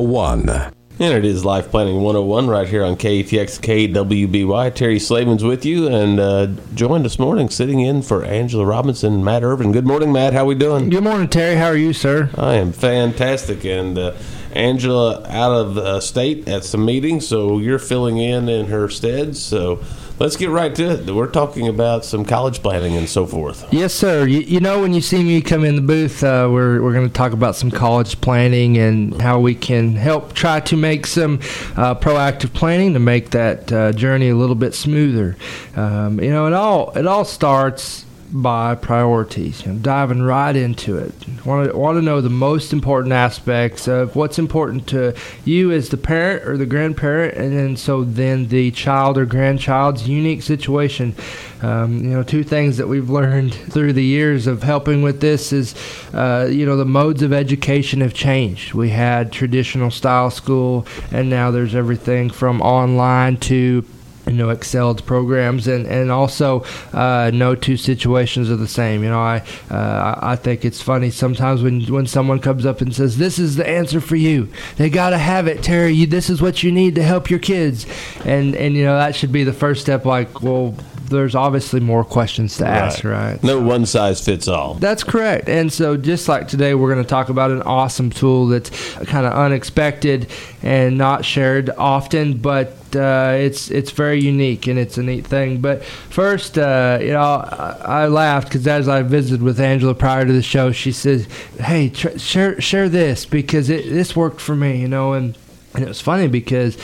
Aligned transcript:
101. 0.00 0.72
And 0.98 1.12
it 1.12 1.26
is 1.26 1.44
Life 1.44 1.70
Planning 1.70 1.96
101 1.96 2.48
right 2.48 2.66
here 2.66 2.82
on 2.82 2.96
KATX 2.96 3.60
KWBY. 3.60 4.74
Terry 4.74 4.98
Slavens 4.98 5.44
with 5.44 5.66
you 5.66 5.88
and 5.88 6.18
uh, 6.18 6.46
joined 6.74 7.04
this 7.04 7.18
morning 7.18 7.50
sitting 7.50 7.80
in 7.80 8.00
for 8.00 8.24
Angela 8.24 8.64
Robinson 8.64 9.22
Matt 9.22 9.42
Irvin. 9.42 9.72
Good 9.72 9.86
morning, 9.86 10.10
Matt. 10.10 10.32
How 10.32 10.46
we 10.46 10.54
doing? 10.54 10.88
Good 10.88 11.04
morning, 11.04 11.28
Terry. 11.28 11.56
How 11.56 11.66
are 11.66 11.76
you, 11.76 11.92
sir? 11.92 12.30
I 12.38 12.54
am 12.54 12.72
fantastic. 12.72 13.66
And 13.66 13.98
uh, 13.98 14.14
Angela 14.54 15.22
out 15.28 15.52
of 15.52 15.76
uh, 15.76 16.00
state 16.00 16.48
at 16.48 16.64
some 16.64 16.86
meetings, 16.86 17.28
so 17.28 17.58
you're 17.58 17.78
filling 17.78 18.16
in 18.16 18.48
in 18.48 18.66
her 18.66 18.88
stead. 18.88 19.36
So 19.36 19.84
let's 20.18 20.36
get 20.36 20.50
right 20.50 20.74
to 20.74 20.90
it. 20.90 21.10
We're 21.10 21.26
talking 21.26 21.68
about 21.68 22.04
some 22.04 22.24
college 22.24 22.62
planning 22.62 22.96
and 22.96 23.08
so 23.08 23.26
forth. 23.26 23.66
Yes, 23.72 23.92
sir. 23.92 24.26
You, 24.26 24.40
you 24.40 24.60
know, 24.60 24.80
when 24.80 24.94
you 24.94 25.00
see 25.00 25.22
me 25.22 25.40
come 25.40 25.64
in 25.64 25.76
the 25.76 25.82
booth, 25.82 26.22
uh, 26.22 26.48
we're, 26.50 26.82
we're 26.82 26.94
going 26.94 27.06
to 27.06 27.12
talk 27.12 27.32
about 27.32 27.56
some 27.56 27.70
college 27.70 28.20
planning 28.20 28.78
and 28.78 29.20
how 29.20 29.40
we 29.40 29.54
can 29.54 29.94
help 29.94 30.32
try 30.32 30.60
to 30.60 30.76
make 30.76 31.06
some 31.06 31.34
uh, 31.76 31.94
proactive 31.94 32.52
planning 32.52 32.94
to 32.94 32.98
make 32.98 33.30
that 33.30 33.70
uh, 33.72 33.92
journey 33.92 34.30
a 34.30 34.36
little 34.36 34.54
bit 34.54 34.74
smoother. 34.74 35.36
Um, 35.74 36.20
you 36.20 36.30
know, 36.30 36.46
it 36.46 36.52
all 36.54 36.96
it 36.96 37.06
all 37.06 37.24
starts 37.24 38.05
by 38.32 38.74
priorities, 38.74 39.64
you 39.64 39.72
know, 39.72 39.78
diving 39.78 40.22
right 40.22 40.54
into 40.54 40.96
it. 40.96 41.12
Want 41.44 41.70
to 41.70 41.76
want 41.76 41.96
to 41.96 42.02
know 42.02 42.20
the 42.20 42.28
most 42.28 42.72
important 42.72 43.12
aspects 43.12 43.86
of 43.86 44.16
what's 44.16 44.38
important 44.38 44.86
to 44.88 45.14
you 45.44 45.70
as 45.72 45.88
the 45.90 45.96
parent 45.96 46.46
or 46.46 46.56
the 46.56 46.66
grandparent, 46.66 47.34
and 47.34 47.56
then 47.56 47.76
so 47.76 48.04
then 48.04 48.48
the 48.48 48.70
child 48.72 49.16
or 49.18 49.26
grandchild's 49.26 50.08
unique 50.08 50.42
situation. 50.42 51.14
Um, 51.62 52.04
you 52.04 52.10
know, 52.10 52.22
two 52.22 52.44
things 52.44 52.76
that 52.76 52.88
we've 52.88 53.08
learned 53.08 53.54
through 53.70 53.92
the 53.94 54.04
years 54.04 54.46
of 54.46 54.62
helping 54.62 55.02
with 55.02 55.20
this 55.20 55.52
is, 55.52 55.74
uh, 56.12 56.48
you 56.50 56.66
know, 56.66 56.76
the 56.76 56.84
modes 56.84 57.22
of 57.22 57.32
education 57.32 58.00
have 58.00 58.12
changed. 58.14 58.74
We 58.74 58.90
had 58.90 59.32
traditional 59.32 59.90
style 59.90 60.30
school, 60.30 60.86
and 61.12 61.30
now 61.30 61.50
there's 61.50 61.74
everything 61.74 62.30
from 62.30 62.60
online 62.60 63.38
to 63.38 63.84
you 64.26 64.32
know 64.32 64.50
excelled 64.50 65.04
programs 65.06 65.66
and 65.66 65.86
and 65.86 66.10
also 66.10 66.64
uh, 66.92 67.30
no 67.32 67.54
two 67.54 67.76
situations 67.76 68.50
are 68.50 68.56
the 68.56 68.68
same 68.68 69.02
you 69.02 69.08
know 69.08 69.20
I 69.20 69.42
uh, 69.70 70.18
I 70.20 70.36
think 70.36 70.64
it's 70.64 70.82
funny 70.82 71.10
sometimes 71.10 71.62
when 71.62 71.82
when 71.86 72.06
someone 72.06 72.40
comes 72.40 72.66
up 72.66 72.80
and 72.80 72.94
says 72.94 73.18
this 73.18 73.38
is 73.38 73.56
the 73.56 73.68
answer 73.68 74.00
for 74.00 74.16
you 74.16 74.48
they 74.76 74.90
got 74.90 75.10
to 75.10 75.18
have 75.18 75.46
it 75.46 75.62
Terry 75.62 75.92
you, 75.92 76.06
this 76.06 76.28
is 76.28 76.42
what 76.42 76.62
you 76.62 76.72
need 76.72 76.94
to 76.96 77.02
help 77.02 77.30
your 77.30 77.38
kids 77.38 77.86
and 78.24 78.54
and 78.56 78.74
you 78.76 78.84
know 78.84 78.96
that 78.96 79.14
should 79.14 79.32
be 79.32 79.44
the 79.44 79.52
first 79.52 79.80
step 79.80 80.04
like 80.04 80.42
well 80.42 80.74
there's 81.08 81.34
obviously 81.34 81.80
more 81.80 82.04
questions 82.04 82.56
to 82.56 82.64
right. 82.64 82.72
ask, 82.72 83.04
right? 83.04 83.42
No 83.42 83.60
one 83.60 83.86
size 83.86 84.24
fits 84.24 84.48
all. 84.48 84.74
That's 84.74 85.04
correct. 85.04 85.48
And 85.48 85.72
so, 85.72 85.96
just 85.96 86.28
like 86.28 86.48
today, 86.48 86.74
we're 86.74 86.92
going 86.92 87.02
to 87.02 87.08
talk 87.08 87.28
about 87.28 87.50
an 87.50 87.62
awesome 87.62 88.10
tool 88.10 88.48
that's 88.48 88.70
kind 89.04 89.26
of 89.26 89.32
unexpected 89.32 90.28
and 90.62 90.98
not 90.98 91.24
shared 91.24 91.70
often, 91.70 92.38
but 92.38 92.76
uh, 92.94 93.34
it's 93.36 93.70
it's 93.70 93.90
very 93.90 94.20
unique 94.20 94.66
and 94.66 94.78
it's 94.78 94.98
a 94.98 95.02
neat 95.02 95.26
thing. 95.26 95.60
But 95.60 95.82
first, 95.84 96.58
uh, 96.58 96.98
you 97.00 97.12
know, 97.12 97.20
I, 97.20 98.04
I 98.04 98.06
laughed 98.06 98.48
because 98.48 98.66
as 98.66 98.88
I 98.88 99.02
visited 99.02 99.42
with 99.42 99.58
Angela 99.58 99.94
prior 99.94 100.26
to 100.26 100.32
the 100.32 100.42
show, 100.42 100.70
she 100.72 100.92
said, 100.92 101.22
"Hey, 101.58 101.88
tr- 101.88 102.18
share 102.18 102.60
share 102.60 102.88
this 102.88 103.24
because 103.26 103.70
it, 103.70 103.88
this 103.88 104.14
worked 104.14 104.40
for 104.40 104.54
me," 104.54 104.80
you 104.80 104.88
know, 104.88 105.14
and 105.14 105.36
and 105.74 105.82
it 105.82 105.88
was 105.88 106.00
funny 106.00 106.28
because 106.28 106.76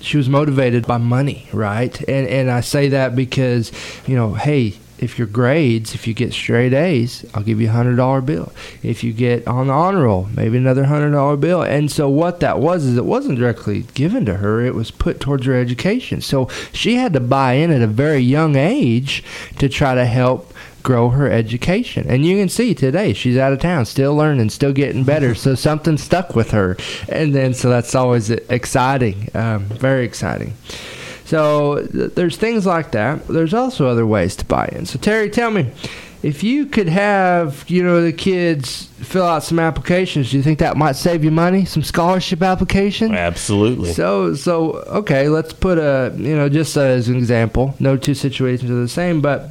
she 0.00 0.16
was 0.16 0.28
motivated 0.28 0.86
by 0.86 0.98
money, 0.98 1.48
right? 1.52 1.96
And 2.08 2.26
and 2.26 2.50
I 2.50 2.60
say 2.60 2.88
that 2.88 3.14
because, 3.14 3.72
you 4.06 4.16
know, 4.16 4.34
hey, 4.34 4.74
if 4.98 5.18
your 5.18 5.26
grades, 5.26 5.94
if 5.94 6.06
you 6.06 6.14
get 6.14 6.32
straight 6.32 6.72
A's, 6.72 7.24
I'll 7.34 7.42
give 7.42 7.60
you 7.60 7.68
a 7.68 7.72
hundred 7.72 7.96
dollar 7.96 8.20
bill. 8.20 8.52
If 8.82 9.04
you 9.04 9.12
get 9.12 9.46
on 9.46 9.68
the 9.68 9.72
honor 9.72 10.04
roll, 10.04 10.28
maybe 10.34 10.56
another 10.56 10.84
hundred 10.84 11.10
dollar 11.12 11.36
bill. 11.36 11.62
And 11.62 11.90
so 11.90 12.08
what 12.08 12.40
that 12.40 12.58
was 12.58 12.84
is 12.84 12.96
it 12.96 13.04
wasn't 13.04 13.38
directly 13.38 13.82
given 13.94 14.24
to 14.26 14.36
her; 14.36 14.60
it 14.60 14.74
was 14.74 14.90
put 14.90 15.20
towards 15.20 15.46
her 15.46 15.54
education. 15.54 16.20
So 16.20 16.48
she 16.72 16.94
had 16.94 17.12
to 17.12 17.20
buy 17.20 17.54
in 17.54 17.70
at 17.70 17.82
a 17.82 17.86
very 17.86 18.18
young 18.18 18.56
age 18.56 19.22
to 19.58 19.68
try 19.68 19.94
to 19.94 20.06
help 20.06 20.52
grow 20.86 21.08
her 21.08 21.28
education. 21.28 22.06
And 22.08 22.24
you 22.24 22.36
can 22.36 22.48
see 22.48 22.72
today 22.72 23.12
she's 23.12 23.36
out 23.36 23.52
of 23.52 23.58
town, 23.58 23.86
still 23.86 24.14
learning, 24.14 24.50
still 24.50 24.72
getting 24.72 25.02
better. 25.02 25.34
so 25.34 25.54
something 25.66 25.98
stuck 25.98 26.36
with 26.36 26.52
her. 26.52 26.76
And 27.08 27.34
then, 27.34 27.54
so 27.54 27.68
that's 27.68 27.94
always 27.94 28.30
exciting, 28.30 29.28
um, 29.34 29.64
very 29.64 30.04
exciting. 30.04 30.54
So 31.26 31.86
th- 31.86 32.14
there's 32.14 32.36
things 32.36 32.64
like 32.64 32.92
that. 32.92 33.26
There's 33.28 33.52
also 33.52 33.88
other 33.88 34.06
ways 34.06 34.36
to 34.36 34.44
buy 34.44 34.68
in. 34.72 34.86
So, 34.86 34.98
Terry, 34.98 35.28
tell 35.28 35.50
me 35.50 35.70
if 36.22 36.42
you 36.42 36.66
could 36.66 36.88
have, 36.88 37.64
you 37.68 37.82
know, 37.82 38.00
the 38.00 38.12
kids 38.12 38.86
fill 39.00 39.24
out 39.24 39.42
some 39.42 39.58
applications, 39.58 40.30
do 40.30 40.36
you 40.36 40.42
think 40.42 40.58
that 40.58 40.76
might 40.76 40.96
save 40.96 41.22
you 41.22 41.30
money? 41.30 41.64
Some 41.64 41.82
scholarship 41.82 42.42
application? 42.42 43.14
Absolutely. 43.14 43.92
So, 43.92 44.34
so 44.34 44.72
okay, 44.88 45.28
let's 45.28 45.52
put 45.52 45.78
a, 45.78 46.14
you 46.16 46.34
know, 46.34 46.48
just 46.48 46.76
as 46.76 47.08
an 47.08 47.16
example. 47.16 47.74
No 47.78 47.96
two 47.96 48.14
situations 48.14 48.70
are 48.70 48.74
the 48.74 48.88
same, 48.88 49.20
but 49.20 49.50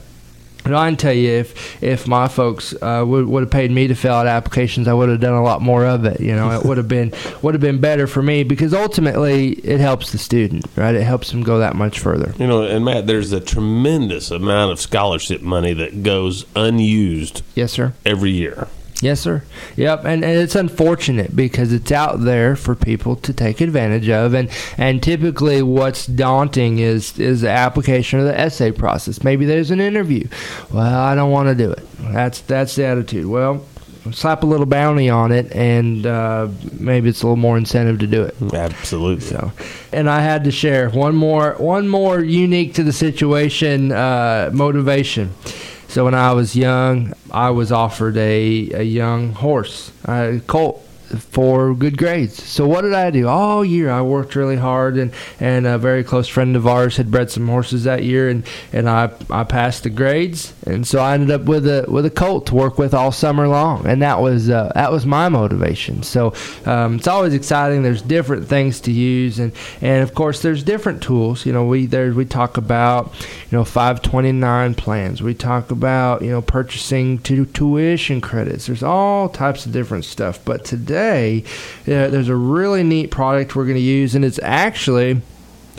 and 0.65 0.75
I 0.75 0.87
can 0.87 0.97
tell 0.97 1.13
you, 1.13 1.29
if 1.29 1.83
if 1.83 2.07
my 2.07 2.27
folks 2.27 2.73
uh, 2.81 3.03
would 3.05 3.27
would 3.27 3.43
have 3.43 3.51
paid 3.51 3.71
me 3.71 3.87
to 3.87 3.95
fill 3.95 4.13
out 4.13 4.27
applications, 4.27 4.87
I 4.87 4.93
would 4.93 5.09
have 5.09 5.19
done 5.19 5.33
a 5.33 5.43
lot 5.43 5.61
more 5.61 5.85
of 5.85 6.05
it. 6.05 6.19
You 6.19 6.35
know, 6.35 6.51
it 6.51 6.65
would 6.65 6.77
have 6.77 6.87
been 6.87 7.13
would 7.41 7.53
have 7.53 7.61
been 7.61 7.79
better 7.79 8.07
for 8.07 8.21
me 8.21 8.43
because 8.43 8.73
ultimately 8.73 9.51
it 9.53 9.79
helps 9.79 10.11
the 10.11 10.17
student, 10.17 10.65
right? 10.75 10.95
It 10.95 11.03
helps 11.03 11.31
them 11.31 11.43
go 11.43 11.59
that 11.59 11.75
much 11.75 11.99
further. 11.99 12.33
You 12.37 12.47
know, 12.47 12.63
and 12.63 12.83
Matt, 12.83 13.07
there's 13.07 13.31
a 13.31 13.39
tremendous 13.39 14.31
amount 14.31 14.71
of 14.71 14.79
scholarship 14.79 15.41
money 15.41 15.73
that 15.73 16.03
goes 16.03 16.45
unused. 16.55 17.41
Yes, 17.55 17.71
sir. 17.71 17.93
Every 18.05 18.31
year. 18.31 18.67
Yes, 19.01 19.19
sir. 19.19 19.43
Yep, 19.75 20.05
and, 20.05 20.23
and 20.23 20.39
it's 20.39 20.55
unfortunate 20.55 21.35
because 21.35 21.73
it's 21.73 21.91
out 21.91 22.21
there 22.21 22.55
for 22.55 22.75
people 22.75 23.17
to 23.17 23.33
take 23.33 23.59
advantage 23.59 24.07
of, 24.09 24.33
and 24.33 24.49
and 24.77 25.03
typically 25.03 25.61
what's 25.61 26.05
daunting 26.05 26.79
is 26.79 27.19
is 27.19 27.41
the 27.41 27.49
application 27.49 28.19
of 28.19 28.25
the 28.25 28.39
essay 28.39 28.71
process. 28.71 29.23
Maybe 29.23 29.45
there's 29.45 29.69
an 29.69 29.81
interview. 29.81 30.27
Well, 30.71 30.99
I 30.99 31.13
don't 31.13 31.31
want 31.31 31.49
to 31.49 31.55
do 31.55 31.71
it. 31.71 31.83
That's 31.99 32.39
that's 32.41 32.75
the 32.75 32.85
attitude. 32.85 33.25
Well, 33.25 33.65
slap 34.11 34.43
a 34.43 34.45
little 34.45 34.65
bounty 34.65 35.09
on 35.09 35.31
it, 35.31 35.51
and 35.53 36.05
uh, 36.05 36.47
maybe 36.79 37.09
it's 37.09 37.21
a 37.21 37.25
little 37.25 37.35
more 37.35 37.57
incentive 37.57 37.99
to 37.99 38.07
do 38.07 38.23
it. 38.23 38.35
Absolutely. 38.53 39.25
So, 39.25 39.51
and 39.91 40.09
I 40.09 40.21
had 40.21 40.43
to 40.45 40.51
share 40.51 40.89
one 40.89 41.15
more 41.15 41.55
one 41.57 41.87
more 41.87 42.21
unique 42.21 42.75
to 42.75 42.83
the 42.83 42.93
situation 42.93 43.91
uh, 43.91 44.51
motivation. 44.53 45.33
So 45.87 46.05
when 46.05 46.13
I 46.15 46.33
was 46.33 46.55
young, 46.55 47.13
I 47.31 47.51
was 47.51 47.71
offered 47.71 48.17
a, 48.17 48.71
a 48.71 48.83
young 48.83 49.33
horse, 49.33 49.91
a 50.05 50.41
colt 50.47 50.85
for 51.05 51.73
good 51.73 51.97
grades. 51.97 52.43
So 52.43 52.67
what 52.67 52.81
did 52.81 52.93
I 52.93 53.11
do? 53.11 53.27
All 53.27 53.63
year 53.63 53.89
I 53.89 54.01
worked 54.01 54.35
really 54.35 54.55
hard, 54.55 54.97
and, 54.97 55.11
and 55.39 55.67
a 55.67 55.77
very 55.77 56.03
close 56.03 56.27
friend 56.27 56.55
of 56.55 56.67
ours 56.67 56.97
had 56.97 57.11
bred 57.11 57.31
some 57.31 57.47
horses 57.47 57.83
that 57.83 58.03
year, 58.03 58.29
and, 58.29 58.45
and 58.73 58.89
I 58.89 59.11
I 59.29 59.43
passed 59.43 59.83
the 59.83 59.89
grades, 59.89 60.53
and 60.65 60.87
so 60.87 60.99
I 60.99 61.13
ended 61.13 61.31
up 61.31 61.43
with 61.43 61.67
a 61.67 61.85
with 61.87 62.05
a 62.05 62.09
colt 62.09 62.47
to 62.47 62.55
work 62.55 62.77
with 62.77 62.93
all 62.93 63.11
summer 63.11 63.47
long, 63.47 63.85
and 63.85 64.01
that 64.01 64.21
was 64.21 64.49
uh, 64.49 64.71
that 64.75 64.91
was 64.91 65.05
my 65.05 65.29
motivation. 65.29 66.03
So 66.03 66.33
um, 66.65 66.95
it's 66.95 67.07
always 67.07 67.33
exciting. 67.33 67.83
There's 67.83 68.01
different 68.01 68.47
things 68.47 68.79
to 68.81 68.91
use, 68.91 69.39
and 69.39 69.51
and 69.81 70.03
of 70.03 70.15
course 70.15 70.41
there's 70.41 70.63
different 70.63 71.03
tools. 71.03 71.45
You 71.45 71.53
know 71.53 71.65
we 71.65 71.85
there 71.85 72.11
we 72.13 72.25
talk 72.25 72.57
about 72.57 73.13
you 73.51 73.57
know 73.57 73.63
529 73.63 74.75
plans. 74.75 75.21
We 75.21 75.33
talk 75.33 75.71
about 75.71 76.21
you 76.21 76.31
know 76.31 76.41
purchasing 76.41 77.19
to 77.19 77.45
tuition 77.45 78.21
credits. 78.21 78.67
There's 78.67 78.83
all 78.83 79.29
types 79.29 79.65
of 79.65 79.71
different 79.71 80.05
stuff, 80.05 80.43
but 80.43 80.65
today 80.65 80.94
today, 80.95 81.43
uh, 81.81 82.09
there's 82.09 82.29
a 82.29 82.35
really 82.35 82.83
neat 82.83 83.11
product 83.11 83.55
we're 83.55 83.65
going 83.65 83.75
to 83.75 83.81
use, 83.81 84.15
and 84.15 84.23
it's 84.23 84.39
actually 84.41 85.21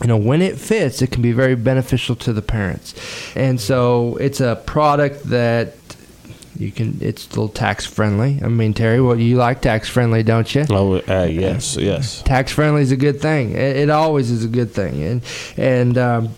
you 0.03 0.09
know 0.09 0.17
when 0.17 0.43
it 0.43 0.59
fits 0.59 1.01
it 1.01 1.11
can 1.11 1.23
be 1.23 1.33
very 1.33 1.55
beneficial 1.55 2.15
to 2.17 2.33
the 2.33 2.43
parents. 2.43 2.95
And 3.35 3.59
so 3.61 4.17
it's 4.17 4.41
a 4.41 4.63
product 4.67 5.25
that 5.25 5.75
you 6.59 6.71
can 6.71 6.99
it's 7.01 7.27
a 7.27 7.29
little 7.31 7.51
tax 7.51 7.85
friendly 7.85 8.41
i 8.43 8.49
mean 8.49 8.73
terry 8.73 8.99
well 8.99 9.15
you 9.15 9.37
like 9.37 9.61
tax 9.61 9.91
friendly 9.91 10.23
don't 10.23 10.55
you? 10.55 10.65
Oh 10.71 10.97
uh, 11.09 11.25
yes 11.25 11.77
yes. 11.77 12.23
Tax 12.23 12.53
friendly 12.53 12.83
is 12.83 12.93
a 12.93 12.97
good 12.97 13.21
thing. 13.21 13.53
It, 13.53 13.77
it, 13.77 13.91
always 13.91 14.31
is 14.31 14.45
a 14.45 14.49
good 14.49 14.71
thing. 14.71 15.03
And 15.03 15.23
and 15.57 15.99
um, 15.99 16.29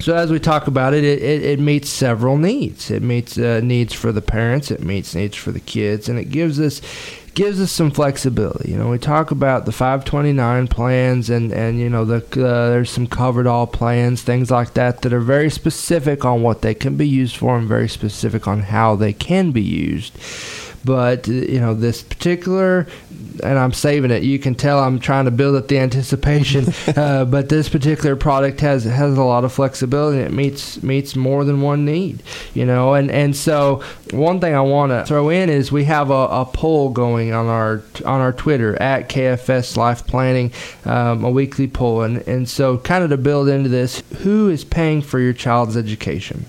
so 0.00 0.14
as 0.16 0.30
we 0.30 0.40
talk 0.40 0.66
about 0.66 0.94
it, 0.94 1.04
it, 1.04 1.22
it, 1.22 1.42
it 1.42 1.60
meets 1.60 1.90
several 1.90 2.38
needs. 2.38 2.90
It 2.90 3.02
meets 3.02 3.36
uh, 3.36 3.60
needs 3.62 3.92
for 3.92 4.12
the 4.12 4.22
parents, 4.22 4.70
it 4.70 4.80
meets 4.80 5.14
needs 5.14 5.36
for 5.36 5.52
the 5.52 5.60
kids, 5.60 6.08
and 6.08 6.18
it 6.18 6.30
gives 6.30 6.58
us 6.58 6.80
gives 7.34 7.60
us 7.60 7.70
some 7.70 7.90
flexibility. 7.90 8.70
You 8.70 8.78
know, 8.78 8.90
we 8.90 8.98
talk 8.98 9.30
about 9.30 9.64
the 9.64 9.72
529 9.72 10.68
plans 10.68 11.30
and 11.30 11.52
and 11.52 11.78
you 11.78 11.88
know 11.88 12.04
the 12.04 12.16
uh, 12.16 12.70
there's 12.70 12.90
some 12.90 13.06
Coverdell 13.06 13.72
plans, 13.72 14.22
things 14.22 14.50
like 14.50 14.74
that 14.74 15.02
that 15.02 15.12
are 15.12 15.20
very 15.20 15.50
specific 15.50 16.24
on 16.24 16.42
what 16.42 16.62
they 16.62 16.74
can 16.74 16.96
be 16.96 17.08
used 17.08 17.36
for 17.36 17.56
and 17.56 17.68
very 17.68 17.88
specific 17.88 18.46
on 18.46 18.60
how 18.60 18.96
they 18.96 19.12
can 19.12 19.50
be 19.52 19.62
used. 19.62 20.12
But 20.84 21.28
you 21.28 21.60
know 21.60 21.74
this 21.74 22.02
particular, 22.02 22.86
and 23.40 23.58
I'm 23.58 23.72
saving 23.72 24.10
it. 24.10 24.22
You 24.22 24.38
can 24.38 24.54
tell 24.54 24.78
I'm 24.80 24.98
trying 24.98 25.24
to 25.24 25.30
build 25.30 25.56
up 25.56 25.68
the 25.68 25.78
anticipation. 25.78 26.66
uh, 26.96 27.24
but 27.24 27.48
this 27.48 27.68
particular 27.68 28.16
product 28.16 28.60
has 28.60 28.84
has 28.84 29.16
a 29.16 29.22
lot 29.22 29.44
of 29.44 29.52
flexibility. 29.52 30.18
It 30.18 30.32
meets 30.32 30.82
meets 30.82 31.16
more 31.16 31.44
than 31.44 31.60
one 31.60 31.84
need. 31.84 32.22
You 32.54 32.66
know, 32.66 32.94
and 32.94 33.10
and 33.10 33.34
so 33.34 33.82
one 34.12 34.40
thing 34.40 34.54
I 34.54 34.60
want 34.60 34.90
to 34.90 35.04
throw 35.04 35.28
in 35.28 35.48
is 35.48 35.70
we 35.72 35.84
have 35.84 36.10
a, 36.10 36.12
a, 36.12 36.44
poll 36.44 36.90
going 36.90 37.32
on 37.32 37.46
our 37.46 37.82
on 38.04 38.20
our 38.20 38.32
Twitter 38.32 38.80
at 38.80 39.08
KFS 39.08 39.76
Life 39.76 40.06
Planning, 40.06 40.52
um, 40.84 41.24
a 41.24 41.30
weekly 41.30 41.68
poll, 41.68 42.02
and 42.02 42.18
and 42.28 42.48
so 42.48 42.78
kind 42.78 43.04
of 43.04 43.10
to 43.10 43.16
build 43.16 43.48
into 43.48 43.68
this, 43.68 44.02
who 44.18 44.48
is 44.48 44.64
paying 44.64 45.02
for 45.02 45.18
your 45.18 45.32
child's 45.32 45.76
education? 45.76 46.46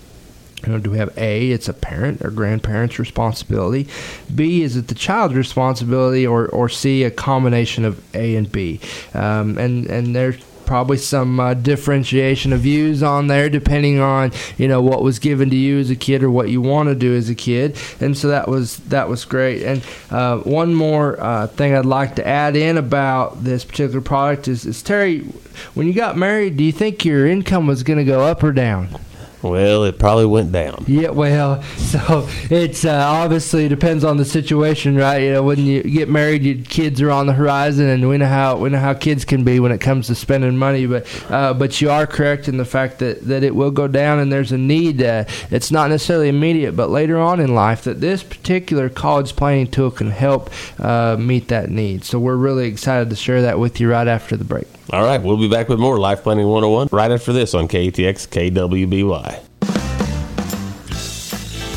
You 0.66 0.74
know, 0.74 0.80
do 0.80 0.92
we 0.92 0.98
have 0.98 1.18
A, 1.18 1.52
it's 1.52 1.69
a 1.69 1.74
parent 1.74 2.24
or 2.24 2.30
grandparent's 2.30 3.00
responsibility, 3.00 3.88
B, 4.34 4.63
is 4.63 4.75
it 4.75 4.88
the 4.88 4.96
child's 4.96 5.36
responsibility, 5.36 6.25
or, 6.25 6.48
or 6.48 6.69
C, 6.69 7.04
a 7.04 7.12
combination 7.12 7.86
of 7.86 8.02
A 8.16 8.36
and 8.36 8.52
B? 8.52 8.80
Um, 9.13 9.58
and, 9.58 9.86
and 9.88 10.16
there's 10.16 10.38
probably 10.72 10.96
some 10.96 11.38
uh, 11.38 11.54
differentiation 11.54 12.54
of 12.54 12.62
views 12.62 13.04
on 13.04 13.28
there 13.28 13.50
depending 13.50 14.00
on 14.00 14.31
you 14.58 14.69
know 14.69 14.81
what 14.81 15.04
was 15.04 15.19
given 15.19 15.50
to 15.50 15.56
you 15.58 15.78
as 15.78 15.90
a 15.90 15.96
kid 15.98 16.24
or 16.24 16.31
what 16.31 16.48
you 16.48 16.62
want 16.62 16.88
to 16.88 16.96
do 16.96 17.13
as 17.13 17.30
a 17.30 17.36
kid. 17.36 17.78
And 18.00 18.18
so 18.18 18.30
that 18.30 18.48
was 18.48 18.78
that 18.88 19.10
was 19.10 19.25
great. 19.25 19.63
And 19.63 19.84
uh, 20.12 20.38
one 20.38 20.74
more 20.74 21.22
uh, 21.22 21.48
thing 21.48 21.75
I'd 21.75 21.86
like 21.86 22.16
to 22.16 22.25
add 22.25 22.56
in 22.56 22.78
about 22.78 23.44
this 23.44 23.66
particular 23.66 24.00
product 24.00 24.48
is, 24.48 24.66
is 24.66 24.81
Terry 24.81 25.25
when 25.74 25.88
you 25.88 25.94
got 25.94 26.16
married 26.16 26.56
do 26.56 26.63
you 26.63 26.72
think 26.72 27.04
your 27.04 27.28
income 27.28 27.68
was 27.68 27.84
going 27.84 28.00
to 28.00 28.06
go 28.06 28.22
up 28.22 28.42
or 28.42 28.54
down 28.54 28.98
well, 29.41 29.83
it 29.83 29.97
probably 29.99 30.25
went 30.25 30.51
down. 30.51 30.85
Yeah, 30.88 31.09
well, 31.09 31.61
so 31.77 32.27
it's 32.49 32.85
uh, 32.85 33.03
obviously 33.05 33.67
depends 33.67 34.03
on 34.03 34.17
the 34.17 34.25
situation, 34.25 34.95
right? 34.95 35.23
You 35.23 35.33
know, 35.33 35.43
when 35.43 35.59
you 35.59 35.83
get 35.83 36.09
married, 36.09 36.43
your 36.43 36.63
kids 36.65 37.01
are 37.01 37.11
on 37.11 37.27
the 37.27 37.33
horizon, 37.33 37.88
and 37.88 38.07
we 38.07 38.17
know 38.17 38.27
how 38.27 38.57
we 38.57 38.69
know 38.69 38.79
how 38.79 38.93
kids 38.93 39.25
can 39.25 39.43
be 39.43 39.59
when 39.59 39.71
it 39.71 39.79
comes 39.79 40.07
to 40.07 40.15
spending 40.15 40.57
money. 40.57 40.85
But 40.85 41.31
uh, 41.31 41.53
but 41.53 41.81
you 41.81 41.89
are 41.89 42.05
correct 42.05 42.47
in 42.47 42.57
the 42.57 42.65
fact 42.65 42.99
that, 42.99 43.27
that 43.27 43.43
it 43.43 43.55
will 43.55 43.71
go 43.71 43.88
down, 43.88 44.19
and 44.19 44.31
there's 44.31 44.51
a 44.51 44.57
need. 44.57 45.01
Uh, 45.01 45.25
it's 45.49 45.71
not 45.71 45.89
necessarily 45.89 46.29
immediate, 46.29 46.73
but 46.73 46.89
later 46.89 47.19
on 47.19 47.39
in 47.39 47.55
life, 47.55 47.83
that 47.83 48.01
this 48.01 48.23
particular 48.23 48.89
college 48.89 49.35
planning 49.35 49.67
tool 49.67 49.91
can 49.91 50.11
help 50.11 50.49
uh, 50.79 51.17
meet 51.19 51.47
that 51.47 51.69
need. 51.69 52.03
So 52.03 52.19
we're 52.19 52.35
really 52.35 52.67
excited 52.67 53.09
to 53.09 53.15
share 53.15 53.41
that 53.43 53.59
with 53.59 53.79
you 53.79 53.89
right 53.89 54.07
after 54.07 54.38
the 54.38 54.43
break. 54.43 54.67
All 54.91 55.03
right, 55.03 55.21
we'll 55.21 55.38
be 55.38 55.47
back 55.47 55.69
with 55.69 55.79
more 55.79 55.97
Life 55.97 56.23
Planning 56.23 56.47
101 56.47 56.89
right 56.91 57.11
after 57.11 57.31
this 57.31 57.53
on 57.53 57.69
KATX 57.69 58.27
KWBY. 58.27 59.31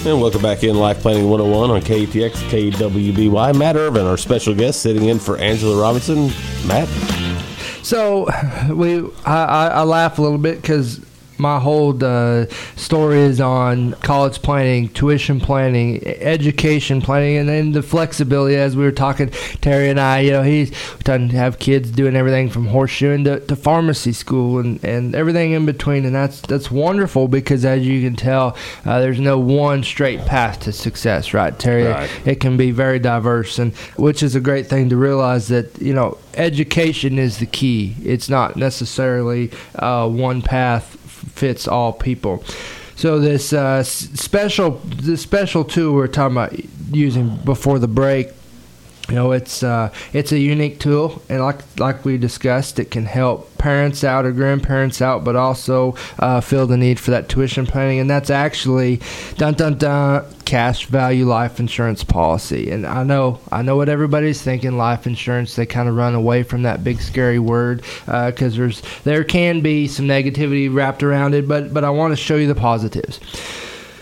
And 0.06 0.21
welcome 0.21 0.43
back 0.43 0.62
in 0.62 0.77
Life 0.77 1.01
Planning 1.01 1.31
101 1.31 1.71
on 1.71 1.81
KATX 1.81 2.33
KWBY. 2.51 3.56
Matt 3.56 3.77
Irvin, 3.77 4.05
our 4.05 4.19
special 4.19 4.55
guest, 4.55 4.83
sitting 4.83 5.06
in 5.06 5.19
for 5.19 5.39
Angela 5.39 5.81
Robinson. 5.81 6.27
Matt? 6.67 6.87
So 7.83 8.27
we, 8.71 9.03
I, 9.25 9.69
I 9.69 9.83
laugh 9.85 10.19
a 10.19 10.23
little 10.23 10.37
bit 10.37 10.61
because 10.61 10.99
my 11.39 11.59
whole 11.59 12.03
uh, 12.05 12.47
story 12.77 13.19
is 13.19 13.41
on 13.41 13.93
college 13.95 14.43
planning, 14.43 14.89
tuition 14.91 15.41
planning, 15.41 16.07
education 16.07 17.01
planning, 17.01 17.37
and 17.37 17.49
then 17.49 17.73
the 17.73 17.83
flexibility. 17.83 18.57
As 18.57 18.77
we 18.77 18.85
were 18.85 18.93
talking, 18.93 19.31
Terry 19.61 19.89
and 19.89 19.99
I, 19.99 20.21
you 20.21 20.33
know, 20.33 20.43
he's 20.43 20.71
to 21.05 21.19
have 21.29 21.59
kids 21.59 21.91
doing 21.91 22.17
everything 22.17 22.51
from 22.51 22.69
horseshoeing 22.69 23.25
to, 23.25 23.41
to 23.41 23.57
pharmacy 23.57 24.13
school 24.13 24.59
and, 24.59 24.83
and 24.85 25.15
everything 25.15 25.53
in 25.53 25.67
between, 25.67 26.05
and 26.05 26.15
that's 26.15 26.41
that's 26.43 26.71
wonderful 26.71 27.29
because 27.29 27.65
as 27.65 27.87
you 27.87 28.03
can 28.03 28.17
tell, 28.17 28.57
uh, 28.85 29.01
there's 29.01 29.21
no 29.21 29.39
one 29.39 29.83
straight 29.83 30.21
path 30.27 30.61
to 30.61 30.73
success, 30.73 31.35
right, 31.35 31.59
Terry? 31.59 31.85
Right. 31.87 32.11
It 32.27 32.41
can 32.41 32.57
be 32.57 32.71
very 32.71 32.99
diverse, 32.99 33.59
and 33.59 33.75
which 33.97 34.23
is 34.23 34.35
a 34.35 34.41
great 34.41 34.67
thing 34.67 34.89
to 34.91 34.97
realize 34.97 35.49
that 35.49 35.81
you 35.81 35.95
know 35.95 36.19
education 36.35 37.19
is 37.19 37.39
the 37.39 37.47
key. 37.47 37.97
It's 38.05 38.29
not 38.29 38.57
necessarily 38.57 39.51
uh, 39.77 40.09
one 40.09 40.43
path 40.43 40.99
fits 41.35 41.69
all 41.69 41.93
people. 41.93 42.43
So 42.97 43.19
this 43.19 43.53
uh, 43.53 43.83
special 43.83 44.81
this 44.85 45.21
special 45.21 45.65
tool 45.65 45.95
we're 45.95 46.07
talking 46.07 46.37
about 46.37 46.53
using 46.95 47.37
before 47.45 47.79
the 47.79 47.89
break 47.89 48.29
you 49.14 49.20
know 49.20 49.31
it's 49.31 49.62
uh, 49.62 49.93
it's 50.12 50.32
a 50.32 50.38
unique 50.40 50.81
tool 50.81 51.22
and 51.28 51.40
like 51.40 51.61
like 51.78 52.05
we 52.05 52.19
discussed 52.19 52.81
it 52.81 52.90
can 52.90 53.05
help 53.05 53.56
parents 53.58 54.02
out 54.02 54.26
or 54.26 54.32
grandparents 54.32 55.00
out 55.00 55.22
but 55.22 55.37
also 55.37 55.94
uh, 56.19 56.40
fill 56.40 56.66
the 56.66 56.76
need 56.76 56.99
for 56.99 57.12
that 57.12 57.28
tuition 57.28 57.64
planning 57.64 58.00
and 58.00 58.11
that's 58.11 58.28
actually 58.28 59.00
dun 59.37 59.55
dun 59.55 59.78
dun 59.78 60.25
cash 60.44 60.87
value 60.87 61.25
life 61.25 61.58
insurance 61.58 62.05
policy. 62.05 62.70
And 62.70 62.87
I 62.87 63.02
know 63.02 63.40
I 63.50 63.62
know 63.62 63.76
what 63.76 63.88
everybody's 63.88 64.43
thinking 64.43 64.76
life 64.76 65.06
insurance 65.06 65.56
they 65.56 65.66
kind 65.66 65.88
of 65.88 65.94
run 65.94 66.14
away 66.14 66.43
from 66.43 66.62
that 66.62 66.84
big 66.84 67.00
scary 67.00 67.38
word 67.38 67.82
because 68.06 68.55
uh, 68.55 68.58
there's 68.58 68.82
there 69.05 69.25
can 69.25 69.61
be 69.61 69.87
some 69.87 70.06
negativity 70.06 70.72
wrapped 70.72 71.02
around 71.02 71.34
it 71.34 71.46
but 71.46 71.72
but 71.72 71.84
I 71.84 71.90
want 71.90 72.12
to 72.12 72.16
show 72.16 72.37
you 72.37 72.49
the 72.49 72.55
positives 72.55 73.20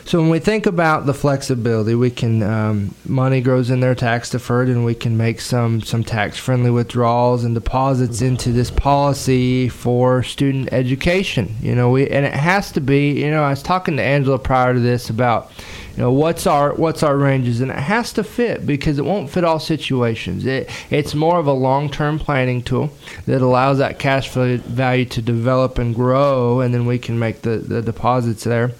so 0.05 0.21
when 0.21 0.31
we 0.31 0.41
think 0.41 0.67
about 0.67 1.07
the 1.07 1.15
flexibility, 1.15 1.95
we 1.95 2.11
can 2.11 2.43
um, 2.43 2.95
money 3.07 3.41
grows 3.41 3.71
in 3.71 3.81
there 3.81 3.95
tax 3.95 4.31
deferred, 4.31 4.69
and 4.69 4.85
we 4.85 4.95
can 4.95 5.17
make 5.17 5.41
some 5.41 5.81
some 5.81 6.03
tax 6.03 6.37
friendly 6.37 6.71
withdrawals 6.71 7.45
and 7.45 7.55
deposits 7.55 8.21
into 8.21 8.53
this 8.53 8.71
policy 8.71 9.69
for 9.69 10.23
student 10.23 10.73
education. 10.73 11.57
You 11.61 11.75
know, 11.75 11.91
we 11.91 12.09
and 12.09 12.27
it 12.27 12.35
has 12.35 12.73
to 12.73 12.81
be. 12.81 13.13
You 13.13 13.31
know, 13.31 13.45
I 13.45 13.51
was 13.51 13.63
talking 13.63 13.97
to 13.97 14.03
Angela 14.03 14.39
prior 14.39 14.75
to 14.75 14.81
this 14.81 15.09
about 15.09 15.51
you 15.97 16.03
know 16.03 16.13
what's 16.13 16.47
our 16.47 16.75
what's 16.75 17.03
our 17.03 17.17
ranges 17.17 17.61
and 17.61 17.71
it 17.71 17.77
has 17.77 18.13
to 18.15 18.25
fit 18.25 18.67
because 18.67 18.99
it 18.99 19.05
won't 19.05 19.31
fit 19.31 19.45
all 19.45 19.59
situations 19.59 20.47
it 20.47 20.71
it's 20.91 21.15
more 21.15 21.39
of 21.39 21.47
a 21.47 21.53
long-term 21.53 22.19
planning 22.19 22.63
tool 22.63 22.91
that 23.27 23.43
allows 23.43 23.79
that 23.79 23.99
cash 23.99 24.29
flow 24.29 24.57
value 24.57 25.05
to 25.05 25.21
develop 25.21 25.79
and 25.79 25.95
grow 25.95 26.61
and 26.61 26.73
then 26.73 26.87
we 26.87 26.99
can 26.99 27.19
make 27.19 27.43
the, 27.43 27.59
the 27.59 27.83
deposits 27.83 28.45
there 28.45 28.73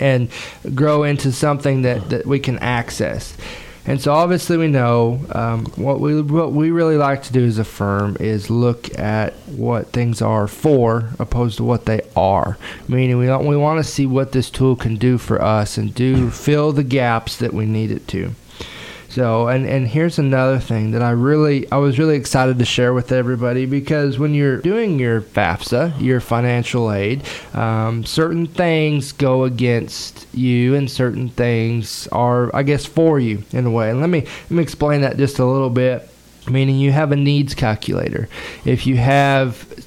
and 0.00 0.28
grow 0.74 1.04
into 1.04 1.30
something 1.30 1.82
that, 1.82 2.10
that 2.10 2.26
we 2.26 2.40
can 2.40 2.58
access. 2.58 3.36
And 3.86 4.00
so 4.00 4.12
obviously 4.12 4.56
we 4.56 4.68
know 4.68 5.24
um, 5.32 5.64
what 5.76 6.00
we 6.00 6.20
what 6.20 6.52
we 6.52 6.70
really 6.70 6.96
like 6.96 7.22
to 7.24 7.32
do 7.32 7.44
as 7.44 7.58
a 7.58 7.64
firm 7.64 8.16
is 8.20 8.50
look 8.50 8.98
at 8.98 9.32
what 9.48 9.88
things 9.88 10.20
are 10.20 10.46
for 10.46 11.10
opposed 11.18 11.56
to 11.56 11.64
what 11.64 11.86
they 11.86 12.02
are. 12.14 12.58
Meaning 12.88 13.18
we 13.18 13.34
we 13.38 13.56
want 13.56 13.84
to 13.84 13.90
see 13.90 14.06
what 14.06 14.32
this 14.32 14.50
tool 14.50 14.76
can 14.76 14.96
do 14.96 15.16
for 15.16 15.40
us 15.40 15.78
and 15.78 15.94
do 15.94 16.30
fill 16.30 16.72
the 16.72 16.84
gaps 16.84 17.38
that 17.38 17.54
we 17.54 17.64
need 17.64 17.90
it 17.90 18.06
to. 18.08 18.34
So, 19.10 19.48
and 19.48 19.66
and 19.66 19.88
here's 19.88 20.20
another 20.20 20.60
thing 20.60 20.92
that 20.92 21.02
I 21.02 21.10
really 21.10 21.70
I 21.72 21.78
was 21.78 21.98
really 21.98 22.14
excited 22.14 22.60
to 22.60 22.64
share 22.64 22.94
with 22.94 23.10
everybody 23.10 23.66
because 23.66 24.20
when 24.20 24.34
you're 24.34 24.58
doing 24.58 25.00
your 25.00 25.20
FAFSA, 25.20 26.00
your 26.00 26.20
financial 26.20 26.92
aid, 26.92 27.24
um, 27.52 28.04
certain 28.04 28.46
things 28.46 29.10
go 29.10 29.42
against 29.42 30.28
you, 30.32 30.76
and 30.76 30.88
certain 30.88 31.28
things 31.28 32.06
are, 32.12 32.54
I 32.54 32.62
guess, 32.62 32.86
for 32.86 33.18
you 33.18 33.42
in 33.50 33.66
a 33.66 33.70
way. 33.70 33.90
And 33.90 34.00
let 34.00 34.10
me 34.10 34.20
let 34.20 34.50
me 34.50 34.62
explain 34.62 35.00
that 35.00 35.16
just 35.16 35.40
a 35.40 35.44
little 35.44 35.70
bit. 35.70 36.08
Meaning, 36.48 36.76
you 36.76 36.92
have 36.92 37.10
a 37.10 37.16
needs 37.16 37.52
calculator. 37.52 38.28
If 38.64 38.86
you 38.86 38.96
have 38.96 39.84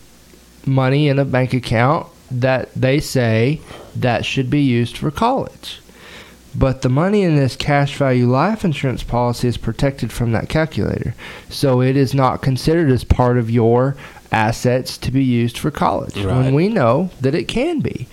money 0.65 1.07
in 1.07 1.17
a 1.17 1.25
bank 1.25 1.53
account 1.53 2.07
that 2.29 2.73
they 2.73 2.99
say 2.99 3.61
that 3.95 4.25
should 4.25 4.49
be 4.49 4.61
used 4.61 4.97
for 4.97 5.11
college 5.11 5.79
but 6.55 6.81
the 6.81 6.89
money 6.89 7.23
in 7.23 7.35
this 7.35 7.55
cash 7.55 7.95
value 7.97 8.27
life 8.27 8.63
insurance 8.63 9.03
policy 9.03 9.47
is 9.47 9.57
protected 9.57 10.11
from 10.11 10.31
that 10.31 10.49
calculator. 10.49 11.15
So 11.49 11.81
it 11.81 11.97
is 11.97 12.13
not 12.13 12.41
considered 12.41 12.89
as 12.91 13.03
part 13.03 13.37
of 13.37 13.49
your 13.49 13.95
assets 14.33 14.97
to 14.97 15.11
be 15.11 15.23
used 15.23 15.57
for 15.57 15.71
college 15.71 16.17
Right. 16.17 16.37
when 16.37 16.53
we 16.55 16.67
know 16.69 17.09
that 17.21 17.35
it 17.35 17.47
can 17.47 17.79
be. 17.79 18.07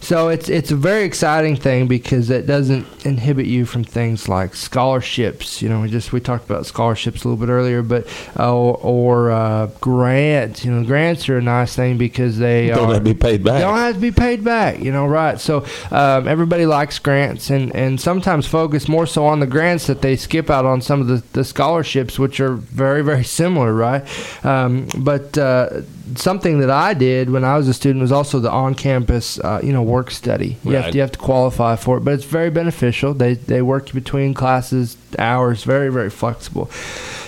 So 0.00 0.28
it's 0.28 0.48
it's 0.50 0.70
a 0.70 0.76
very 0.76 1.04
exciting 1.04 1.56
thing 1.56 1.86
because 1.88 2.28
it 2.30 2.46
doesn't 2.46 2.86
inhibit 3.06 3.46
you 3.46 3.64
from 3.64 3.84
things 3.84 4.28
like 4.28 4.54
scholarships. 4.54 5.62
You 5.62 5.68
know, 5.70 5.80
we 5.80 5.88
just 5.90 6.12
we 6.12 6.20
talked 6.20 6.44
about 6.44 6.66
scholarships 6.66 7.24
a 7.24 7.28
little 7.28 7.44
bit 7.46 7.50
earlier, 7.50 7.82
but 7.82 8.06
uh, 8.38 8.54
or, 8.54 8.76
or 8.76 9.30
uh, 9.30 9.66
grants. 9.80 10.64
You 10.64 10.72
know, 10.72 10.84
grants 10.84 11.26
are 11.30 11.38
a 11.38 11.42
nice 11.42 11.74
thing 11.74 11.96
because 11.96 12.38
they 12.38 12.68
Don't 12.68 12.90
are, 12.90 12.94
have 12.94 13.04
to 13.04 13.14
be 13.14 13.14
paid 13.14 13.42
back. 13.42 13.54
they 13.54 13.60
don't 13.60 13.78
have 13.78 13.94
to 13.94 14.00
be 14.00 14.12
paid 14.12 14.44
back, 14.44 14.80
you 14.80 14.92
know, 14.92 15.06
right? 15.06 15.40
So 15.40 15.64
um, 15.90 16.28
everybody 16.28 16.66
likes 16.66 16.98
grants, 16.98 17.48
and, 17.50 17.74
and 17.74 17.98
sometimes 18.00 18.46
focus 18.46 18.88
more 18.88 19.06
so 19.06 19.24
on 19.26 19.40
the 19.40 19.46
grants 19.46 19.86
that 19.86 20.02
they 20.02 20.16
skip 20.16 20.50
out 20.50 20.66
on 20.66 20.82
some 20.82 21.00
of 21.00 21.06
the, 21.06 21.22
the 21.32 21.44
scholarships, 21.44 22.18
which 22.18 22.40
are 22.40 22.54
very 22.54 23.02
very 23.02 23.24
similar, 23.24 23.72
right? 23.72 24.04
Um, 24.44 24.86
but 24.98 25.36
uh, 25.38 25.63
uh, 25.70 25.82
something 26.16 26.60
that 26.60 26.70
I 26.70 26.94
did 26.94 27.30
when 27.30 27.44
I 27.44 27.56
was 27.56 27.68
a 27.68 27.74
student 27.74 28.02
was 28.02 28.12
also 28.12 28.40
the 28.40 28.50
on-campus, 28.50 29.38
uh, 29.40 29.60
you 29.62 29.72
know, 29.72 29.82
work 29.82 30.10
study. 30.10 30.56
You 30.64 30.72
have 30.72 30.90
to, 30.90 30.96
you 30.96 31.00
have 31.00 31.12
to 31.12 31.18
qualify 31.18 31.76
for 31.76 31.98
it, 31.98 32.04
but 32.04 32.14
it's 32.14 32.24
very 32.24 32.50
beneficial. 32.50 33.14
They 33.14 33.34
they 33.34 33.62
work 33.62 33.92
between 33.92 34.34
classes, 34.34 34.96
hours, 35.18 35.64
very 35.64 35.90
very 35.90 36.10
flexible. 36.10 36.70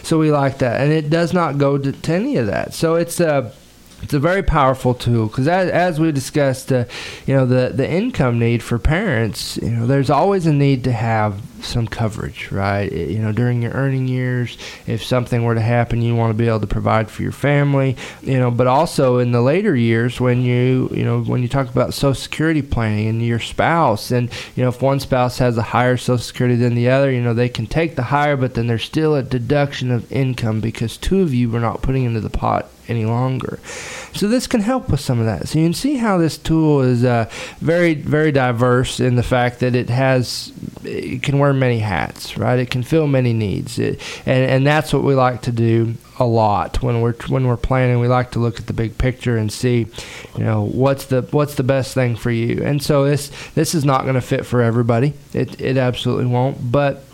So 0.03 0.19
we 0.19 0.31
like 0.31 0.59
that, 0.59 0.81
and 0.81 0.93
it 0.93 1.11
does 1.11 1.33
not 1.33 1.59
go 1.59 1.79
to, 1.79 1.93
to 1.93 2.13
any 2.13 2.37
of 2.37 2.47
that. 2.47 2.75
So 2.75 2.95
it's 2.95 3.19
a 3.21 3.53
it's 4.03 4.15
a 4.15 4.19
very 4.21 4.43
powerful 4.43 4.95
tool 4.95 5.27
because 5.27 5.49
as, 5.49 5.71
as 5.71 5.99
we 5.99 6.13
discussed, 6.13 6.71
uh, 6.71 6.85
you 7.27 7.35
know, 7.35 7.47
the, 7.47 7.73
the 7.75 7.91
income 7.91 8.39
need 8.39 8.63
for 8.63 8.79
parents, 8.79 9.57
you 9.57 9.71
know, 9.71 9.87
there's 9.87 10.11
always 10.11 10.47
a 10.47 10.53
need 10.53 10.85
to 10.85 10.93
have 10.93 11.41
some 11.63 11.89
coverage, 11.89 12.53
right? 12.53 12.93
It- 12.93 13.11
you 13.11 13.19
know, 13.19 13.33
during 13.33 13.63
your 13.63 13.73
earning 13.73 14.07
years, 14.07 14.59
if 14.87 15.03
something 15.03 15.43
were 15.43 15.55
to 15.55 15.61
happen, 15.61 16.03
you 16.03 16.15
want 16.15 16.31
to 16.31 16.35
be 16.35 16.47
able 16.47 16.61
to 16.61 16.67
provide 16.67 17.11
for 17.11 17.23
your 17.23 17.33
family, 17.33 17.97
you 18.23 18.39
know, 18.39 18.51
but 18.51 18.67
also 18.67 19.19
in 19.19 19.33
the 19.33 19.41
later 19.41 19.75
years 19.75 20.21
when 20.21 20.43
you, 20.43 20.89
you 20.93 21.03
know, 21.05 21.23
when 21.23 21.41
you 21.43 21.49
talk 21.49 21.69
about 21.69 21.95
Social 21.95 22.15
Security 22.15 22.63
planning 22.63 23.09
and 23.09 23.23
your 23.23 23.41
spouse, 23.41 24.11
and, 24.11 24.31
you 24.55 24.63
know, 24.63 24.69
if 24.69 24.83
one 24.83 25.01
spouse 25.01 25.39
has 25.39 25.57
a 25.57 25.63
higher 25.63 25.97
Social 25.97 26.19
Security 26.19 26.57
than 26.57 26.75
the 26.75 26.89
other, 26.91 27.11
you 27.11 27.23
know, 27.23 27.33
they 27.35 27.49
can 27.49 27.67
take 27.67 27.97
the 27.97 28.03
higher, 28.05 28.37
but 28.37 28.55
then 28.55 28.67
there's 28.67 28.85
still 28.85 29.15
a 29.15 29.23
deduction 29.23 29.91
of 29.91 30.11
income 30.13 30.61
because 30.61 30.97
two 30.99 31.23
of 31.23 31.33
you 31.33 31.51
were 31.51 31.61
not 31.61 31.81
putting 31.83 32.05
into 32.05 32.21
the 32.21 32.31
pot 32.31 32.69
any 32.89 33.05
longer. 33.05 33.59
So 34.15 34.29
this 34.29 34.47
can 34.47 34.61
help 34.61 34.89
with 34.89 35.01
some 35.01 35.19
of 35.21 35.27
that. 35.27 35.49
So 35.49 35.59
you 35.59 35.67
can 35.67 35.75
see 35.75 35.97
how 35.97 36.19
this 36.19 36.39
tool 36.39 36.81
is 36.81 37.05
uh, 37.05 37.29
very, 37.59 37.95
very 37.95 38.33
diverse 38.33 39.01
in 39.01 39.17
the 39.17 39.23
fact 39.23 39.61
that 39.61 39.75
it 39.75 39.91
has, 39.91 40.53
it 40.85 41.23
can 41.23 41.39
wear 41.39 41.53
many 41.53 41.81
hats, 41.81 42.39
right? 42.39 42.59
It 42.59 42.71
can 42.71 42.83
fill 42.83 43.07
many 43.07 43.33
needs, 43.33 43.79
it, 43.79 44.01
and 44.27 44.51
and 44.51 44.67
that's 44.67 44.93
what 44.93 45.03
we 45.03 45.15
like 45.15 45.43
to 45.43 45.53
do 45.53 45.95
a 46.19 46.25
lot 46.25 46.83
when 46.83 47.01
we're 47.01 47.15
when 47.29 47.47
we're 47.47 47.57
planning. 47.57 48.01
We 48.01 48.09
like 48.09 48.31
to 48.33 48.39
look 48.39 48.59
at 48.59 48.67
the 48.67 48.73
big 48.73 48.97
picture 48.97 49.37
and 49.37 49.53
see, 49.53 49.87
you 50.37 50.45
know, 50.45 50.65
what's 50.65 51.07
the 51.07 51.23
what's 51.31 51.57
the 51.57 51.63
best 51.63 51.95
thing 51.95 52.17
for 52.17 52.31
you. 52.31 52.63
And 52.63 52.83
so 52.83 53.05
this 53.05 53.31
this 53.55 53.75
is 53.75 53.85
not 53.85 54.03
going 54.03 54.15
to 54.15 54.21
fit 54.21 54.47
for 54.47 54.63
everybody. 54.63 55.13
It 55.33 55.61
it 55.61 55.77
absolutely 55.77 56.27
won't, 56.27 56.73
but 56.73 57.05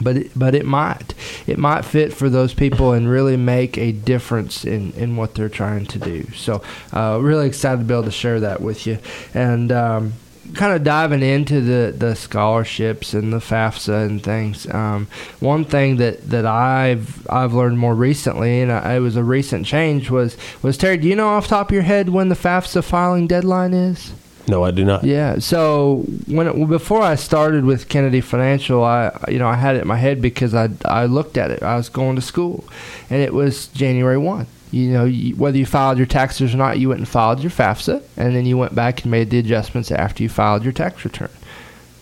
but 0.00 0.16
it, 0.16 0.30
but 0.34 0.54
it 0.54 0.64
might 0.64 1.14
it 1.46 1.58
might 1.58 1.84
fit 1.84 2.12
for 2.12 2.30
those 2.30 2.54
people 2.54 2.92
and 2.92 3.08
really 3.08 3.36
make 3.36 3.76
a 3.76 3.92
difference 3.92 4.64
in, 4.64 4.92
in 4.92 5.16
what 5.16 5.34
they're 5.34 5.48
trying 5.48 5.86
to 5.86 5.98
do. 5.98 6.26
So 6.32 6.62
uh, 6.92 7.18
really 7.20 7.46
excited 7.46 7.78
to 7.78 7.84
be 7.84 7.94
able 7.94 8.04
to 8.04 8.10
share 8.10 8.40
that 8.40 8.60
with 8.60 8.86
you 8.86 8.98
and 9.34 9.70
um, 9.70 10.14
kind 10.54 10.72
of 10.72 10.82
diving 10.82 11.22
into 11.22 11.60
the, 11.60 11.92
the 11.96 12.14
scholarships 12.14 13.14
and 13.14 13.32
the 13.32 13.38
FAFSA 13.38 14.06
and 14.06 14.22
things. 14.22 14.68
Um, 14.72 15.08
one 15.40 15.64
thing 15.64 15.96
that, 15.96 16.28
that 16.30 16.46
I've 16.46 17.26
I've 17.30 17.54
learned 17.54 17.78
more 17.78 17.94
recently 17.94 18.60
and 18.60 18.72
I, 18.72 18.96
it 18.96 19.00
was 19.00 19.16
a 19.16 19.24
recent 19.24 19.66
change 19.66 20.10
was 20.10 20.36
was 20.62 20.76
Terry. 20.76 20.96
Do 20.96 21.08
you 21.08 21.16
know 21.16 21.28
off 21.28 21.48
top 21.48 21.70
of 21.70 21.74
your 21.74 21.82
head 21.82 22.08
when 22.08 22.28
the 22.28 22.34
FAFSA 22.34 22.84
filing 22.84 23.26
deadline 23.26 23.74
is? 23.74 24.12
No, 24.48 24.64
I 24.64 24.70
do 24.72 24.84
not. 24.84 25.04
Yeah. 25.04 25.38
So 25.38 26.04
when 26.26 26.66
before 26.66 27.02
I 27.02 27.14
started 27.14 27.64
with 27.64 27.88
Kennedy 27.88 28.20
Financial, 28.20 28.82
I 28.82 29.12
you 29.28 29.38
know 29.38 29.48
I 29.48 29.54
had 29.54 29.76
it 29.76 29.82
in 29.82 29.88
my 29.88 29.96
head 29.96 30.20
because 30.20 30.54
I 30.54 30.70
I 30.84 31.06
looked 31.06 31.36
at 31.36 31.50
it. 31.50 31.62
I 31.62 31.76
was 31.76 31.88
going 31.88 32.16
to 32.16 32.22
school, 32.22 32.64
and 33.08 33.22
it 33.22 33.32
was 33.32 33.68
January 33.68 34.18
one. 34.18 34.46
You 34.72 34.90
know, 34.90 35.04
you, 35.04 35.36
whether 35.36 35.58
you 35.58 35.66
filed 35.66 35.98
your 35.98 36.06
taxes 36.06 36.54
or 36.54 36.56
not, 36.56 36.78
you 36.78 36.88
went 36.88 37.00
and 37.00 37.08
filed 37.08 37.40
your 37.40 37.50
FAFSA, 37.50 38.02
and 38.16 38.34
then 38.34 38.46
you 38.46 38.56
went 38.56 38.74
back 38.74 39.02
and 39.02 39.10
made 39.10 39.28
the 39.28 39.38
adjustments 39.38 39.92
after 39.92 40.22
you 40.22 40.30
filed 40.30 40.64
your 40.64 40.72
tax 40.72 41.04
return. 41.04 41.28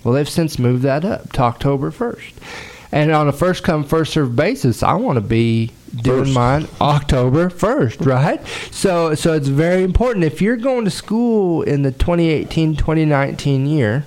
Well, 0.04 0.14
they've 0.14 0.28
since 0.28 0.58
moved 0.58 0.84
that 0.84 1.04
up 1.04 1.32
to 1.32 1.42
October 1.42 1.90
first, 1.90 2.32
and 2.92 3.10
on 3.10 3.28
a 3.28 3.32
first 3.32 3.64
come 3.64 3.84
first 3.84 4.12
served 4.12 4.36
basis, 4.36 4.82
I 4.82 4.94
want 4.94 5.16
to 5.16 5.20
be 5.20 5.72
doing 5.94 6.24
First. 6.24 6.34
mine 6.34 6.68
October 6.80 7.50
1st, 7.50 8.06
right? 8.06 8.40
So 8.70 9.14
so 9.14 9.32
it's 9.32 9.48
very 9.48 9.82
important 9.82 10.24
if 10.24 10.40
you're 10.40 10.56
going 10.56 10.84
to 10.84 10.90
school 10.90 11.62
in 11.62 11.82
the 11.82 11.92
2018-2019 11.92 13.68
year. 13.68 14.04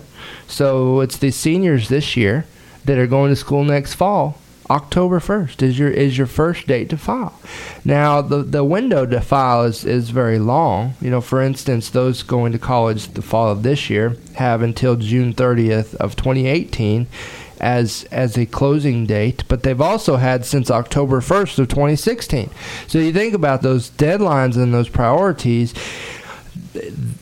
So 0.48 1.02
it's 1.02 1.18
the 1.18 1.32
seniors 1.32 1.90
this 1.90 2.16
year 2.16 2.46
that 2.86 2.98
are 2.98 3.08
going 3.08 3.30
to 3.30 3.36
school 3.36 3.64
next 3.64 3.96
fall. 3.96 4.38
October 4.70 5.20
1st 5.20 5.62
is 5.62 5.78
your 5.78 5.90
is 5.90 6.18
your 6.18 6.28
first 6.28 6.68
date 6.68 6.90
to 6.90 6.98
file. 6.98 7.38
Now 7.84 8.22
the 8.22 8.38
the 8.44 8.64
window 8.64 9.06
to 9.06 9.20
file 9.20 9.64
is, 9.64 9.84
is 9.84 10.10
very 10.10 10.40
long. 10.40 10.96
You 11.02 11.12
know, 11.12 11.22
for 11.22 11.42
instance, 11.42 11.90
those 11.90 12.24
going 12.24 12.54
to 12.54 12.60
college 12.60 13.10
the 13.10 13.22
fall 13.22 13.50
of 13.50 13.64
this 13.64 13.90
year 13.90 14.16
have 14.36 14.62
until 14.62 14.96
June 14.96 15.34
30th 15.34 15.96
of 15.96 16.16
2018 16.16 17.08
as 17.64 18.04
as 18.12 18.38
a 18.38 18.46
closing 18.46 19.06
date, 19.06 19.44
but 19.48 19.64
they've 19.64 19.82
also 19.82 20.18
had 20.18 20.46
since 20.46 20.70
October 20.70 21.22
1st 21.22 21.60
of 21.60 21.68
2016. 21.70 22.50
So 22.88 23.00
you 23.00 23.14
think 23.14 23.34
about 23.34 23.62
those 23.62 23.90
deadlines 23.92 24.56
and 24.58 24.74
those 24.74 24.90
priorities, 24.90 25.74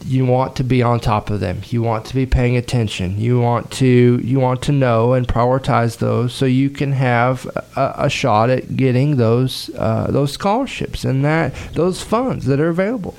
you 0.04 0.26
want 0.26 0.56
to 0.56 0.64
be 0.64 0.82
on 0.82 1.00
top 1.00 1.30
of 1.30 1.40
them. 1.40 1.62
You 1.70 1.84
want 1.84 2.06
to 2.06 2.16
be 2.16 2.26
paying 2.26 2.58
attention. 2.58 3.20
You 3.20 3.40
want 3.40 3.72
to 3.74 4.20
you 4.24 4.40
want 4.40 4.64
to 4.64 4.72
know 4.72 5.14
and 5.14 5.28
prioritize 5.28 6.00
those 6.00 6.34
so 6.34 6.46
you 6.46 6.70
can 6.70 6.94
have 6.94 7.46
a, 7.76 7.94
a 8.00 8.10
shot 8.10 8.50
at 8.50 8.76
getting 8.76 9.18
those 9.18 9.70
uh, 9.78 10.08
those 10.10 10.34
scholarships 10.34 11.06
and 11.06 11.24
that 11.24 11.54
those 11.74 12.02
funds 12.02 12.46
that 12.46 12.60
are 12.60 12.70
available. 12.70 13.16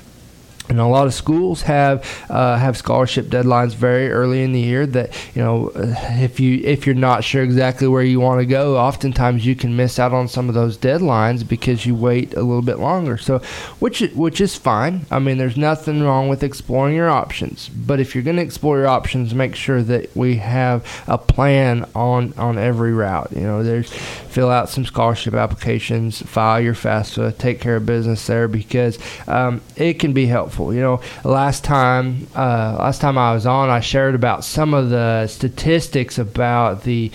And 0.69 0.79
a 0.79 0.85
lot 0.85 1.07
of 1.07 1.13
schools 1.13 1.63
have 1.63 2.05
uh, 2.29 2.57
have 2.57 2.77
scholarship 2.77 3.25
deadlines 3.25 3.75
very 3.75 4.09
early 4.11 4.43
in 4.43 4.53
the 4.53 4.59
year. 4.59 4.85
That 4.85 5.13
you 5.35 5.41
know, 5.41 5.69
uh, 5.75 5.93
if 6.13 6.39
you 6.39 6.61
if 6.63 6.85
you're 6.85 6.95
not 6.95 7.23
sure 7.23 7.43
exactly 7.43 7.87
where 7.87 8.03
you 8.03 8.19
want 8.19 8.39
to 8.39 8.45
go, 8.45 8.77
oftentimes 8.77 9.45
you 9.45 9.55
can 9.55 9.75
miss 9.75 9.99
out 9.99 10.13
on 10.13 10.27
some 10.27 10.47
of 10.47 10.55
those 10.55 10.77
deadlines 10.77 11.47
because 11.47 11.85
you 11.85 11.95
wait 11.95 12.33
a 12.33 12.41
little 12.41 12.61
bit 12.61 12.79
longer. 12.79 13.17
So, 13.17 13.39
which 13.79 13.99
which 14.13 14.39
is 14.39 14.55
fine. 14.55 15.05
I 15.11 15.19
mean, 15.19 15.37
there's 15.37 15.57
nothing 15.57 16.01
wrong 16.01 16.29
with 16.29 16.43
exploring 16.43 16.95
your 16.95 17.09
options. 17.09 17.69
But 17.69 17.99
if 17.99 18.15
you're 18.15 18.23
going 18.23 18.37
to 18.37 18.41
explore 18.41 18.77
your 18.77 18.87
options, 18.87 19.35
make 19.35 19.55
sure 19.55 19.83
that 19.83 20.15
we 20.15 20.37
have 20.37 21.03
a 21.07 21.17
plan 21.17 21.85
on 21.93 22.33
on 22.37 22.57
every 22.57 22.93
route. 22.93 23.31
You 23.35 23.41
know, 23.41 23.63
there's 23.63 23.91
fill 23.91 24.49
out 24.49 24.69
some 24.69 24.85
scholarship 24.85 25.33
applications, 25.33 26.21
file 26.21 26.61
your 26.61 26.73
FAFSA, 26.73 27.37
take 27.37 27.59
care 27.59 27.75
of 27.75 27.85
business 27.85 28.25
there 28.25 28.47
because 28.47 28.97
um, 29.27 29.61
it 29.75 29.99
can 29.99 30.13
be 30.13 30.25
helpful. 30.25 30.62
You 30.71 30.81
know, 30.81 31.01
last 31.23 31.63
time 31.63 32.27
uh, 32.35 32.77
last 32.79 33.01
time 33.01 33.17
I 33.17 33.33
was 33.33 33.45
on, 33.45 33.69
I 33.69 33.79
shared 33.79 34.15
about 34.15 34.43
some 34.43 34.73
of 34.73 34.89
the 34.89 35.27
statistics 35.27 36.17
about 36.17 36.83
the 36.83 37.11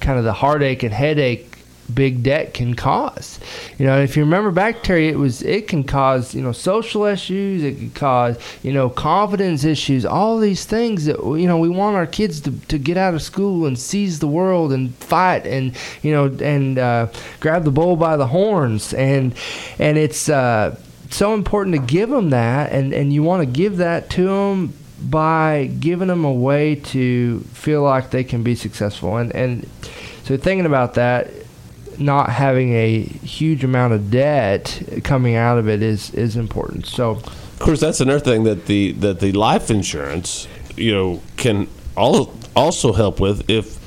kind 0.00 0.18
of 0.18 0.24
the 0.24 0.34
heartache 0.34 0.82
and 0.82 0.92
headache 0.92 1.54
big 1.92 2.22
debt 2.22 2.54
can 2.54 2.74
cause. 2.74 3.38
You 3.78 3.86
know, 3.86 4.00
if 4.00 4.16
you 4.16 4.24
remember 4.24 4.50
back, 4.50 4.82
Terry, 4.82 5.08
it 5.08 5.18
was 5.18 5.42
it 5.42 5.68
can 5.68 5.84
cause 5.84 6.34
you 6.34 6.42
know 6.42 6.52
social 6.52 7.04
issues. 7.04 7.62
It 7.62 7.78
can 7.78 7.90
cause 7.90 8.38
you 8.62 8.72
know 8.72 8.88
confidence 8.88 9.64
issues. 9.64 10.06
All 10.06 10.38
these 10.38 10.64
things 10.64 11.04
that 11.06 11.18
you 11.18 11.46
know 11.46 11.58
we 11.58 11.68
want 11.68 11.96
our 11.96 12.06
kids 12.06 12.40
to, 12.42 12.52
to 12.52 12.78
get 12.78 12.96
out 12.96 13.14
of 13.14 13.22
school 13.22 13.66
and 13.66 13.78
seize 13.78 14.18
the 14.18 14.28
world 14.28 14.72
and 14.72 14.94
fight 14.96 15.46
and 15.46 15.74
you 16.02 16.12
know 16.12 16.26
and 16.26 16.78
uh, 16.78 17.08
grab 17.40 17.64
the 17.64 17.70
bull 17.70 17.96
by 17.96 18.16
the 18.16 18.28
horns 18.28 18.94
and 18.94 19.34
and 19.78 19.98
it's. 19.98 20.28
Uh, 20.28 20.76
so 21.14 21.34
important 21.34 21.76
to 21.76 21.82
give 21.82 22.10
them 22.10 22.30
that, 22.30 22.72
and, 22.72 22.92
and 22.92 23.12
you 23.12 23.22
want 23.22 23.40
to 23.40 23.46
give 23.46 23.78
that 23.78 24.10
to 24.10 24.26
them 24.26 24.74
by 25.00 25.70
giving 25.80 26.08
them 26.08 26.24
a 26.24 26.32
way 26.32 26.74
to 26.76 27.40
feel 27.52 27.82
like 27.82 28.10
they 28.10 28.24
can 28.24 28.42
be 28.42 28.54
successful. 28.54 29.16
And, 29.16 29.34
and 29.34 29.68
so 30.24 30.36
thinking 30.36 30.66
about 30.66 30.94
that, 30.94 31.30
not 31.98 32.30
having 32.30 32.72
a 32.72 33.02
huge 33.02 33.62
amount 33.62 33.92
of 33.92 34.10
debt 34.10 34.82
coming 35.04 35.36
out 35.36 35.58
of 35.58 35.68
it 35.68 35.82
is, 35.82 36.10
is 36.14 36.36
important. 36.36 36.86
So, 36.86 37.10
Of 37.10 37.58
course, 37.60 37.80
that's 37.80 38.00
another 38.00 38.20
thing 38.20 38.44
that 38.44 38.66
the 38.66 38.92
that 38.92 39.20
the 39.20 39.32
life 39.32 39.70
insurance, 39.70 40.48
you 40.76 40.92
know, 40.92 41.22
can 41.36 41.68
all, 41.96 42.34
also 42.56 42.92
help 42.92 43.20
with 43.20 43.48
if 43.48 43.78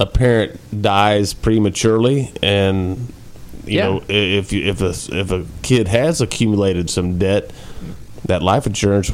a 0.00 0.06
parent 0.06 0.58
dies 0.82 1.32
prematurely 1.32 2.32
and 2.42 3.12
you 3.66 3.78
Yeah. 3.78 3.86
know 3.86 4.02
if 4.08 4.52
you, 4.52 4.64
if 4.64 4.80
a 4.80 4.90
if 5.18 5.30
a 5.30 5.44
kid 5.62 5.88
has 5.88 6.20
accumulated 6.20 6.90
some 6.90 7.18
debt, 7.18 7.50
that 8.26 8.42
life 8.42 8.66
insurance 8.66 9.12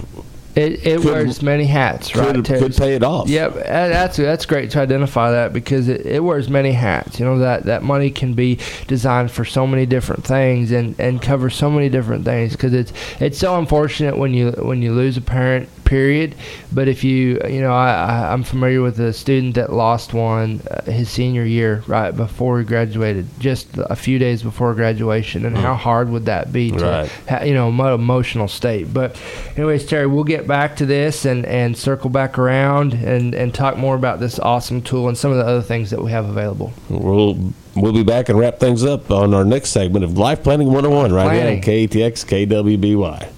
it, 0.57 0.85
it 0.85 0.97
Could- 0.97 1.05
wears 1.05 1.43
many 1.43 1.65
hats, 1.65 2.17
right? 2.17 2.35
could, 2.35 2.45
could 2.45 2.77
pay 2.77 2.97
it 2.97 3.05
off. 3.05 3.29
Yep, 3.29 3.55
that's 3.55 4.17
that's 4.17 4.47
great 4.47 4.71
to 4.73 4.81
identify 4.81 5.31
that 5.31 5.53
because 5.53 5.87
it, 5.89 6.05
it 6.05 6.25
wears 6.25 6.49
many 6.51 6.73
hats. 6.73 7.21
You 7.21 7.27
know 7.27 7.39
that 7.39 7.65
that 7.67 7.85
money 7.85 8.11
can 8.11 8.35
be 8.35 8.59
designed 8.89 9.31
for 9.31 9.45
so 9.45 9.65
many 9.65 9.87
different 9.87 10.25
things 10.25 10.73
and, 10.73 10.99
and 10.99 11.23
cover 11.23 11.51
so 11.51 11.71
many 11.71 11.89
different 11.89 12.25
things 12.25 12.53
because 12.53 12.75
it's 12.75 12.93
it's 13.21 13.39
so 13.39 13.59
unfortunate 13.61 14.19
when 14.19 14.35
you 14.35 14.51
when 14.59 14.83
you 14.83 14.93
lose 14.93 15.17
a 15.17 15.21
parent 15.21 15.69
period. 15.91 16.35
But 16.73 16.87
if 16.89 17.03
you, 17.05 17.41
you 17.49 17.61
know, 17.61 17.73
I, 17.73 18.33
I'm 18.33 18.45
familiar 18.45 18.81
with 18.81 18.99
a 19.01 19.13
student 19.13 19.57
that 19.57 19.73
lost 19.73 20.15
one 20.15 20.63
uh, 20.71 20.83
his 20.91 21.11
senior 21.11 21.45
year, 21.45 21.83
right 21.89 22.13
before 22.17 22.61
he 22.61 22.65
graduated, 22.65 23.27
just 23.41 23.67
a 23.77 23.97
few 23.97 24.19
days 24.19 24.43
before 24.43 24.73
graduation, 24.75 25.45
and 25.45 25.57
how 25.59 25.75
hard 25.75 26.09
would 26.11 26.27
that 26.27 26.53
be 26.53 26.71
to, 26.71 26.85
Right. 26.85 27.11
ha- 27.29 27.43
you 27.43 27.53
know, 27.55 27.71
mo- 27.73 27.95
emotional 27.95 28.47
state. 28.49 28.95
But, 28.95 29.21
anyways, 29.57 29.85
Terry, 29.85 30.07
we'll 30.07 30.25
get 30.25 30.47
back 30.47 30.77
to 30.77 30.87
this 30.87 31.25
and 31.25 31.45
and 31.45 31.77
circle 31.77 32.09
back 32.09 32.39
around 32.39 32.95
and 32.95 33.35
and 33.35 33.53
talk 33.53 33.77
more 33.77 33.97
about 33.97 34.21
this 34.21 34.39
awesome 34.39 34.81
tool 34.83 35.09
and 35.09 35.19
some 35.19 35.33
of 35.33 35.39
the 35.39 35.45
other 35.45 35.63
things 35.63 35.91
that 35.91 36.01
we 36.03 36.13
have 36.13 36.27
available. 36.29 36.73
We'll 36.89 37.53
we'll 37.75 37.93
be 37.93 38.05
back 38.05 38.29
and 38.29 38.39
wrap 38.39 38.61
things 38.61 38.85
up 38.85 39.11
on 39.11 39.35
our 39.35 39.45
next 39.45 39.71
segment 39.71 40.05
of 40.05 40.17
Life 40.17 40.43
Planning 40.45 40.69
101 40.69 41.13
right 41.13 41.33
here 41.33 41.47
on 41.51 41.61
Planning. 41.61 41.89
KATX 41.89 42.25
KWBY. 42.25 43.29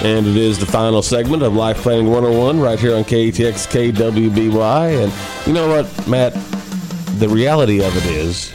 And 0.00 0.28
it 0.28 0.36
is 0.36 0.58
the 0.60 0.66
final 0.66 1.02
segment 1.02 1.42
of 1.42 1.54
Life 1.54 1.78
Planning 1.78 2.06
101 2.06 2.60
right 2.60 2.78
here 2.78 2.94
on 2.94 3.02
KATX 3.02 3.66
KWBY. 3.92 5.02
And 5.04 5.46
you 5.46 5.52
know 5.52 5.68
what, 5.68 6.08
Matt? 6.08 6.34
The 7.18 7.28
reality 7.28 7.82
of 7.84 7.96
it 7.96 8.06
is 8.06 8.52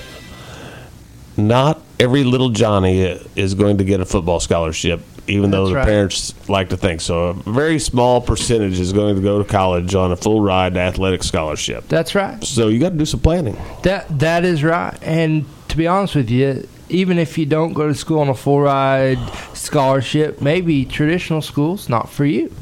not 1.36 1.82
every 2.00 2.24
little 2.24 2.50
Johnny 2.50 3.02
is 3.36 3.56
going 3.56 3.78
to 3.80 3.84
get 3.84 4.00
a 4.00 4.06
football 4.06 4.40
scholarship, 4.40 5.02
even 5.28 5.52
though 5.52 5.66
That's 5.66 5.72
the 5.72 5.76
right. 5.80 5.86
parents 5.86 6.50
like 6.50 6.70
to 6.70 6.78
think 6.78 7.02
so. 7.02 7.28
A 7.28 7.34
very 7.34 7.78
small 7.78 8.22
percentage 8.22 8.80
is 8.80 8.94
going 8.94 9.16
to 9.18 9.22
go 9.22 9.44
to 9.44 9.48
college 9.50 9.96
on 9.96 10.14
a 10.14 10.16
full 10.16 10.40
ride 10.40 10.78
athletic 10.78 11.24
scholarship. 11.24 11.86
That's 11.90 12.16
right. 12.16 12.42
So 12.42 12.70
you 12.70 12.80
got 12.80 12.92
to 12.92 12.98
do 12.98 13.06
some 13.06 13.20
planning. 13.20 13.58
That 13.84 14.20
that 14.20 14.46
is 14.46 14.64
right. 14.64 14.98
And 15.02 15.46
to 15.68 15.76
be 15.76 15.88
honest 15.88 16.16
with 16.16 16.30
you, 16.30 16.66
even 16.94 17.18
if 17.18 17.38
you 17.38 17.46
don't 17.46 17.74
go 17.74 17.88
to 17.88 17.96
school 17.96 18.20
on 18.20 18.30
a 18.30 18.36
full 18.36 18.62
ride 18.62 19.20
scholarship, 19.54 20.42
maybe 20.42 20.86
traditional 20.86 21.42
school's 21.42 21.90
not 21.90 22.10
for 22.10 22.26
you. 22.26 22.54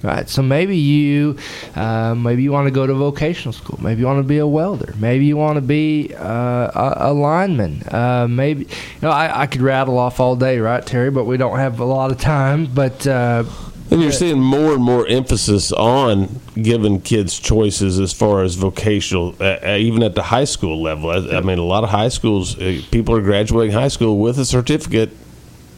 Right, 0.00 0.28
so 0.28 0.42
maybe 0.42 0.76
you, 0.76 1.36
uh, 1.74 2.14
maybe 2.14 2.44
you 2.44 2.52
want 2.52 2.68
to 2.68 2.70
go 2.70 2.86
to 2.86 2.94
vocational 2.94 3.52
school. 3.52 3.80
Maybe 3.82 4.02
you 4.02 4.06
want 4.06 4.20
to 4.20 4.28
be 4.28 4.38
a 4.38 4.46
welder. 4.46 4.94
Maybe 4.96 5.26
you 5.26 5.36
want 5.36 5.56
to 5.56 5.60
be 5.60 6.14
uh, 6.14 6.70
a, 6.72 7.10
a 7.10 7.12
lineman. 7.12 7.82
Uh, 7.90 8.28
maybe, 8.30 8.66
you 8.66 9.02
know, 9.02 9.10
I, 9.10 9.40
I 9.42 9.46
could 9.48 9.60
rattle 9.60 9.98
off 9.98 10.20
all 10.20 10.36
day, 10.36 10.60
right, 10.60 10.86
Terry? 10.86 11.10
But 11.10 11.24
we 11.24 11.36
don't 11.36 11.58
have 11.58 11.80
a 11.80 11.84
lot 11.84 12.12
of 12.12 12.20
time. 12.20 12.66
But 12.66 13.08
uh, 13.08 13.42
And 13.90 14.02
you're 14.02 14.12
seeing 14.12 14.40
more 14.40 14.74
and 14.74 14.82
more 14.82 15.06
emphasis 15.06 15.72
on 15.72 16.40
giving 16.54 17.00
kids 17.00 17.38
choices 17.38 17.98
as 17.98 18.12
far 18.12 18.42
as 18.42 18.54
vocational, 18.54 19.34
uh, 19.40 19.58
uh, 19.62 19.76
even 19.78 20.02
at 20.02 20.14
the 20.14 20.22
high 20.22 20.44
school 20.44 20.82
level. 20.82 21.10
I, 21.10 21.38
I 21.38 21.40
mean, 21.40 21.58
a 21.58 21.64
lot 21.64 21.84
of 21.84 21.90
high 21.90 22.08
schools, 22.08 22.58
uh, 22.58 22.82
people 22.90 23.16
are 23.16 23.22
graduating 23.22 23.72
high 23.72 23.88
school 23.88 24.18
with 24.18 24.38
a 24.38 24.44
certificate 24.44 25.10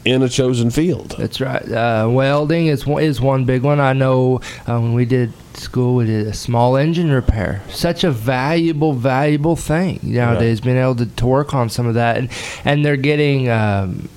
in 0.03 0.23
a 0.23 0.29
chosen 0.29 0.71
field. 0.71 1.15
That's 1.17 1.39
right. 1.39 1.63
Uh, 1.71 2.09
welding 2.09 2.67
is 2.67 2.85
one, 2.85 3.03
is 3.03 3.21
one 3.21 3.45
big 3.45 3.63
one. 3.63 3.79
I 3.79 3.93
know 3.93 4.41
uh, 4.67 4.79
when 4.79 4.93
we 4.93 5.05
did 5.05 5.31
school, 5.57 5.95
with 5.95 6.09
a 6.09 6.33
small 6.33 6.75
engine 6.75 7.11
repair. 7.11 7.61
Such 7.69 8.03
a 8.03 8.11
valuable, 8.11 8.93
valuable 8.93 9.55
thing 9.55 9.99
nowadays. 10.03 10.61
Being 10.61 10.77
able 10.77 10.95
to, 10.95 11.05
to 11.05 11.25
work 11.25 11.53
on 11.53 11.69
some 11.69 11.87
of 11.87 11.95
that, 11.95 12.17
and 12.17 12.29
and 12.65 12.85
they're 12.85 12.97
getting 12.97 13.49
um, 13.49 14.09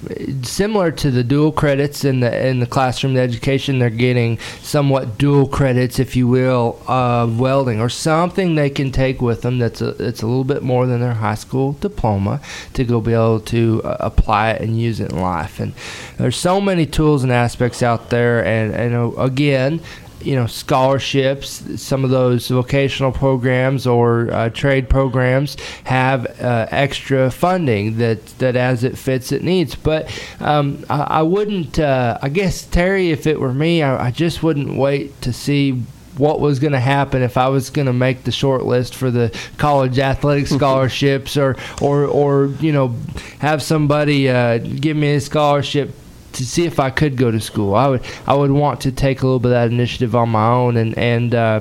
similar 0.42 0.90
to 0.92 1.10
the 1.10 1.24
dual 1.24 1.52
credits 1.52 2.04
in 2.04 2.20
the 2.20 2.46
in 2.46 2.60
the 2.60 2.66
classroom 2.66 3.16
education. 3.16 3.78
They're 3.78 3.90
getting 3.90 4.38
somewhat 4.62 5.18
dual 5.18 5.48
credits, 5.48 5.98
if 5.98 6.16
you 6.16 6.28
will, 6.28 6.80
of 6.86 7.38
welding 7.38 7.80
or 7.80 7.88
something 7.88 8.54
they 8.54 8.70
can 8.70 8.90
take 8.90 9.20
with 9.20 9.42
them 9.42 9.58
that's 9.58 9.80
a, 9.80 9.90
it's 10.04 10.22
a 10.22 10.26
little 10.26 10.44
bit 10.44 10.62
more 10.62 10.86
than 10.86 11.00
their 11.00 11.14
high 11.14 11.34
school 11.34 11.72
diploma 11.72 12.40
to 12.72 12.84
go 12.84 13.00
be 13.00 13.12
able 13.12 13.40
to 13.40 13.82
uh, 13.84 13.96
apply 14.00 14.50
it 14.50 14.60
and 14.62 14.78
use 14.80 15.00
it 15.00 15.10
in 15.12 15.20
life. 15.20 15.60
And 15.60 15.74
there's 16.18 16.36
so 16.36 16.60
many 16.60 16.86
tools 16.86 17.22
and 17.22 17.32
aspects 17.32 17.82
out 17.82 18.10
there, 18.10 18.44
and 18.44 18.74
and 18.74 18.94
uh, 18.94 19.10
again. 19.20 19.80
You 20.24 20.36
know, 20.36 20.46
scholarships, 20.46 21.62
some 21.80 22.04
of 22.04 22.10
those 22.10 22.48
vocational 22.48 23.12
programs 23.12 23.86
or 23.86 24.30
uh, 24.32 24.48
trade 24.50 24.88
programs 24.88 25.56
have 25.84 26.26
uh, 26.40 26.66
extra 26.70 27.30
funding 27.30 27.98
that, 27.98 28.26
that 28.38 28.56
as 28.56 28.84
it 28.84 28.96
fits, 28.96 29.32
it 29.32 29.42
needs. 29.42 29.74
But 29.74 30.10
um, 30.40 30.84
I, 30.88 31.00
I 31.02 31.22
wouldn't, 31.22 31.78
uh, 31.78 32.18
I 32.22 32.28
guess, 32.30 32.64
Terry, 32.64 33.10
if 33.10 33.26
it 33.26 33.38
were 33.38 33.52
me, 33.52 33.82
I, 33.82 34.06
I 34.06 34.10
just 34.10 34.42
wouldn't 34.42 34.76
wait 34.76 35.20
to 35.22 35.32
see 35.32 35.82
what 36.16 36.40
was 36.40 36.58
going 36.58 36.72
to 36.72 36.80
happen 36.80 37.22
if 37.22 37.36
I 37.36 37.48
was 37.48 37.70
going 37.70 37.86
to 37.86 37.92
make 37.92 38.24
the 38.24 38.32
short 38.32 38.64
list 38.64 38.94
for 38.94 39.10
the 39.10 39.36
college 39.58 39.98
athletic 39.98 40.46
scholarships 40.58 41.36
or 41.36 41.56
or 41.80 42.04
or 42.04 42.46
you 42.60 42.72
know 42.72 42.94
have 43.40 43.62
somebody 43.62 44.28
uh, 44.28 44.58
give 44.58 44.96
me 44.96 45.14
a 45.14 45.20
scholarship 45.20 45.94
to 46.34 46.46
see 46.46 46.64
if 46.64 46.78
I 46.78 46.90
could 46.90 47.16
go 47.16 47.30
to 47.30 47.40
school. 47.40 47.74
I 47.74 47.88
would 47.88 48.02
I 48.26 48.34
would 48.34 48.50
want 48.50 48.80
to 48.82 48.92
take 48.92 49.22
a 49.22 49.26
little 49.26 49.40
bit 49.40 49.48
of 49.48 49.52
that 49.52 49.72
initiative 49.72 50.14
on 50.14 50.30
my 50.30 50.46
own 50.46 50.76
and 50.76 50.96
and 50.98 51.34
uh, 51.34 51.60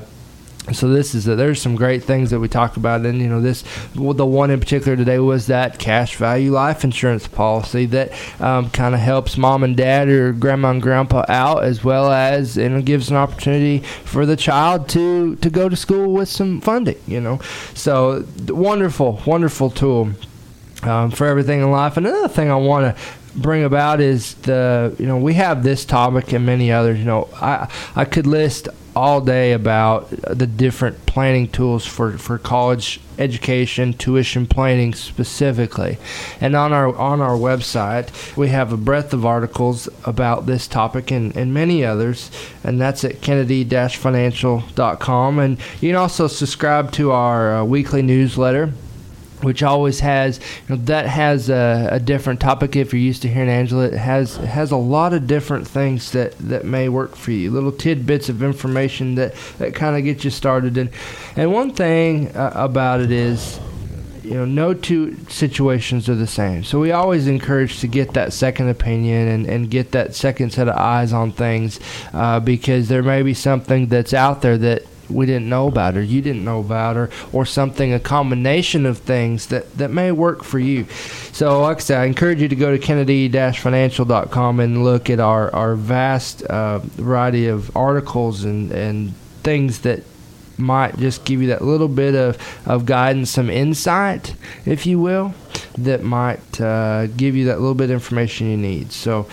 so 0.72 0.88
this 0.88 1.14
is 1.14 1.28
a, 1.28 1.36
there's 1.36 1.62
some 1.62 1.76
great 1.76 2.04
things 2.04 2.30
that 2.30 2.40
we 2.40 2.48
talk 2.48 2.78
about, 2.78 3.06
and 3.06 3.20
you 3.20 3.28
know 3.28 3.42
this 3.42 3.66
well, 3.96 4.14
the 4.14 4.26
one 4.26 4.50
in 4.50 4.62
particular 4.62 4.96
today 4.96 5.20
was 5.20 5.48
that 5.48 5.78
cash 5.78 6.16
value 6.16 6.52
life 6.52 6.86
insurance 6.86 7.28
policy 7.28 7.86
that 7.88 8.14
um, 8.40 8.70
kind 8.70 8.96
of 8.96 9.02
helps 9.02 9.36
mom 9.36 9.64
and 9.64 9.76
dad 9.76 10.08
or 10.08 10.32
grandma 10.32 10.70
and 10.70 10.82
grandpa 10.82 11.26
out, 11.28 11.66
as 11.66 11.84
well 11.84 12.12
as 12.14 12.58
and 12.58 12.86
gives 12.86 13.10
an 13.10 13.18
opportunity 13.18 13.80
for 14.06 14.26
the 14.26 14.38
child 14.38 14.88
to 14.90 15.36
to 15.38 15.50
go 15.50 15.68
to 15.68 15.76
school 15.76 16.14
with 16.14 16.30
some 16.30 16.62
funding. 16.62 17.00
You 17.08 17.20
know, 17.20 17.40
so 17.74 18.26
wonderful, 18.48 19.22
wonderful 19.26 19.70
tool 19.70 20.12
um, 20.84 21.12
for 21.12 21.28
everything 21.28 21.60
in 21.60 21.72
life. 21.72 21.98
And 21.98 22.08
another 22.08 22.30
thing 22.30 22.50
I 22.50 22.56
want 22.56 22.96
to 22.96 23.04
bring 23.36 23.64
about 23.64 24.02
is 24.02 24.34
the 24.36 24.96
you 25.00 25.06
know 25.06 25.18
we 25.18 25.36
have 25.36 25.64
this 25.64 25.86
topic 25.86 26.34
and 26.34 26.46
many 26.46 26.72
others. 26.72 27.00
You 27.00 27.06
know, 27.06 27.30
I 27.36 27.70
I 27.96 28.06
could 28.06 28.28
list 28.28 28.68
all 28.96 29.22
day 29.22 29.54
about 29.54 30.10
the 30.10 30.46
different 30.46 31.06
planning 31.06 31.48
tools 31.48 31.86
for, 31.86 32.18
for 32.18 32.38
college 32.38 33.00
education 33.18 33.94
tuition 33.94 34.46
planning 34.48 34.94
specifically. 34.94 35.98
And 36.40 36.56
on 36.56 36.72
our 36.74 36.96
on 36.96 37.22
our 37.22 37.36
website 37.36 38.38
we 38.38 38.50
have 38.50 38.72
a 38.72 38.78
breadth 38.78 39.14
of 39.14 39.26
articles 39.26 39.90
about 40.06 40.46
this 40.46 40.68
topic 40.68 41.10
and, 41.12 41.36
and 41.36 41.52
many 41.54 41.84
others. 41.86 42.32
And 42.64 42.80
that's 42.80 43.04
at 43.04 43.22
kennedy-financial.com 43.22 45.40
and 45.40 45.60
you 45.82 45.90
can 45.90 45.96
also 45.96 46.28
subscribe 46.28 46.92
to 46.94 47.12
our 47.12 47.56
uh, 47.56 47.64
weekly 47.64 48.02
newsletter 48.02 48.74
which 49.44 49.62
always 49.62 50.00
has 50.00 50.40
you 50.68 50.76
know, 50.76 50.82
that 50.86 51.06
has 51.06 51.50
a, 51.50 51.90
a 51.92 52.00
different 52.00 52.40
topic. 52.40 52.76
If 52.76 52.94
you're 52.94 53.02
used 53.02 53.22
to 53.24 53.28
hearing 53.28 53.50
Angela 53.50 53.86
it 53.86 53.94
has 53.94 54.38
it 54.38 54.48
has 54.48 54.72
a 54.72 54.78
lot 54.78 55.14
of 55.14 55.28
different 55.28 55.68
things 55.68 56.12
that 56.12 56.38
that 56.40 56.66
may 56.66 56.90
work 56.90 57.16
for 57.16 57.32
you. 57.32 57.52
Little 57.52 57.72
tidbits 57.72 58.30
of 58.30 58.42
information 58.42 59.16
that 59.16 59.36
that 59.60 59.76
kind 59.76 59.96
of 59.96 60.04
get 60.04 60.24
you 60.24 60.30
started. 60.30 60.78
And 60.78 60.90
and 61.36 61.52
one 61.52 61.74
thing 61.74 62.36
uh, 62.36 62.52
about 62.56 63.02
it 63.02 63.12
is 63.12 63.60
you 64.24 64.36
know 64.36 64.46
no 64.46 64.74
two 64.74 65.18
situations 65.28 66.08
are 66.08 66.16
the 66.16 66.28
same. 66.28 66.64
So 66.64 66.80
we 66.80 66.92
always 66.92 67.28
encourage 67.28 67.80
to 67.82 67.88
get 67.88 68.14
that 68.14 68.34
second 68.34 68.70
opinion 68.70 69.28
and, 69.28 69.46
and 69.46 69.70
get 69.70 69.92
that 69.92 70.16
second 70.16 70.52
set 70.52 70.68
of 70.68 70.76
eyes 70.76 71.12
on 71.12 71.32
things 71.32 71.80
uh, 72.14 72.40
because 72.40 72.88
there 72.88 73.04
may 73.04 73.22
be 73.22 73.34
something 73.34 73.88
that's 73.88 74.14
out 74.14 74.42
there 74.42 74.58
that 74.58 74.84
we 75.14 75.26
didn't 75.26 75.48
know 75.48 75.68
about 75.68 75.96
or 75.96 76.02
you 76.02 76.22
didn't 76.22 76.44
know 76.44 76.60
about 76.60 76.98
or 76.98 77.10
or 77.32 77.46
something 77.46 77.94
a 77.94 78.00
combination 78.00 78.86
of 78.86 78.98
things 79.00 79.48
that 79.48 79.72
that 79.78 79.92
may 79.92 80.12
work 80.12 80.44
for 80.44 80.60
you 80.60 80.86
so 81.32 81.62
like 81.62 81.78
i 81.78 81.80
said 81.80 82.00
i 82.00 82.06
encourage 82.06 82.42
you 82.42 82.48
to 82.48 82.56
go 82.56 82.72
to 82.72 82.80
kennedy-financial.com 82.80 84.60
and 84.60 84.84
look 84.84 85.10
at 85.10 85.20
our 85.20 85.54
our 85.54 85.76
vast 85.76 86.44
uh, 86.44 86.80
variety 86.80 87.48
of 87.48 87.76
articles 87.76 88.44
and 88.44 88.72
and 88.72 89.14
things 89.44 89.80
that 89.80 90.04
might 90.58 90.98
just 90.98 91.26
give 91.26 91.42
you 91.42 91.48
that 91.50 91.64
little 91.64 91.88
bit 91.88 92.16
of, 92.16 92.38
of 92.68 92.86
guidance, 92.86 93.32
some 93.32 93.50
insight, 93.50 94.36
if 94.66 94.86
you 94.86 95.00
will, 95.00 95.34
that 95.78 96.04
might 96.04 96.62
uh, 96.62 97.08
give 97.08 97.36
you 97.36 97.46
that 97.46 97.60
little 97.60 97.76
bit 97.76 97.86
of 97.86 97.92
information 97.92 98.48
you 98.48 98.58
need. 98.58 98.92
So, 98.92 99.28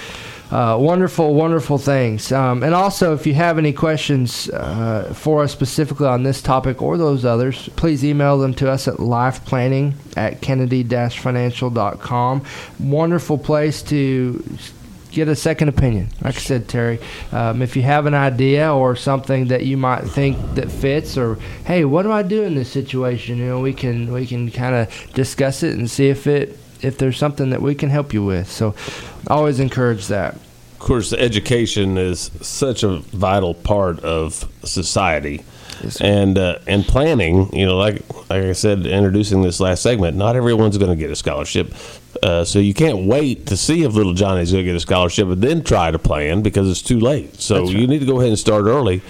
uh, 0.50 0.76
wonderful, 0.78 1.34
wonderful 1.34 1.78
things. 1.78 2.30
Um, 2.32 2.62
and 2.62 2.74
also, 2.74 3.14
if 3.14 3.26
you 3.26 3.32
have 3.34 3.56
any 3.58 3.72
questions 3.72 4.50
uh, 4.50 5.14
for 5.14 5.44
us 5.44 5.52
specifically 5.52 6.06
on 6.06 6.24
this 6.24 6.42
topic 6.42 6.82
or 6.82 6.98
those 6.98 7.24
others, 7.24 7.70
please 7.76 8.04
email 8.04 8.38
them 8.38 8.52
to 8.54 8.68
us 8.70 8.88
at 8.88 8.96
lifeplanning 8.96 9.94
at 10.16 10.40
kennedy-financial.com. 10.40 12.44
Wonderful 12.80 13.38
place 13.38 13.82
to 13.82 14.42
get 15.10 15.28
a 15.28 15.36
second 15.36 15.68
opinion. 15.68 16.08
Like 16.22 16.36
I 16.36 16.38
said, 16.38 16.68
Terry, 16.68 16.98
um, 17.32 17.62
if 17.62 17.76
you 17.76 17.82
have 17.82 18.06
an 18.06 18.14
idea 18.14 18.72
or 18.72 18.96
something 18.96 19.48
that 19.48 19.64
you 19.64 19.76
might 19.76 20.02
think 20.02 20.38
that 20.54 20.70
fits, 20.70 21.16
or 21.16 21.36
hey, 21.64 21.84
what 21.84 22.02
do 22.02 22.12
I 22.12 22.22
do 22.22 22.42
in 22.42 22.54
this 22.54 22.70
situation? 22.70 23.38
You 23.38 23.46
know, 23.46 23.60
we 23.60 23.72
can 23.72 24.12
we 24.12 24.26
can 24.26 24.50
kind 24.50 24.74
of 24.74 25.12
discuss 25.14 25.62
it 25.62 25.76
and 25.76 25.90
see 25.90 26.08
if 26.08 26.26
it 26.26 26.58
if 26.82 26.98
there's 26.98 27.18
something 27.18 27.50
that 27.50 27.62
we 27.62 27.74
can 27.74 27.90
help 27.90 28.12
you 28.12 28.24
with. 28.24 28.50
So, 28.50 28.74
always 29.26 29.60
encourage 29.60 30.06
that. 30.08 30.34
Of 30.34 30.78
course, 30.78 31.12
education 31.12 31.98
is 31.98 32.30
such 32.40 32.82
a 32.82 32.98
vital 32.98 33.54
part 33.54 34.00
of 34.00 34.48
society. 34.64 35.44
Yes, 35.82 36.00
and 36.00 36.38
uh, 36.38 36.58
and 36.66 36.84
planning. 36.84 37.54
You 37.54 37.66
know, 37.66 37.76
like 37.76 38.02
like 38.30 38.44
I 38.44 38.52
said, 38.52 38.86
introducing 38.86 39.42
this 39.42 39.60
last 39.60 39.82
segment, 39.82 40.16
not 40.16 40.36
everyone's 40.36 40.78
going 40.78 40.90
to 40.90 40.96
get 40.96 41.10
a 41.10 41.16
scholarship. 41.16 41.74
Uh, 42.22 42.44
so 42.44 42.58
you 42.58 42.74
can't 42.74 43.06
wait 43.06 43.46
to 43.46 43.56
see 43.56 43.84
if 43.84 43.94
little 43.94 44.14
Johnny's 44.14 44.52
going 44.52 44.64
to 44.64 44.70
get 44.70 44.76
a 44.76 44.80
scholarship 44.80 45.28
and 45.28 45.40
then 45.40 45.62
try 45.62 45.90
to 45.90 45.98
plan 45.98 46.42
because 46.42 46.68
it's 46.70 46.82
too 46.82 47.00
late. 47.00 47.40
So 47.40 47.64
you 47.64 47.86
need 47.86 48.00
to 48.00 48.06
go 48.06 48.18
ahead 48.18 48.28
and 48.28 48.38
start 48.38 48.64
early. 48.64 49.02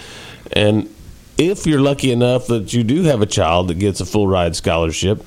And 0.53 0.93
if 1.39 1.67
you're 1.67 1.81
lucky 1.81 2.13
enough 2.13 2.47
that 2.49 2.73
you 2.73 2.85
do 2.85 3.05
have 3.05 3.23
a 3.23 3.27
child 3.27 3.69
that 3.69 3.79
gets 3.79 4.01
a 4.01 4.07
full 4.07 4.29
ride 4.29 4.55
scholarship, 4.55 5.25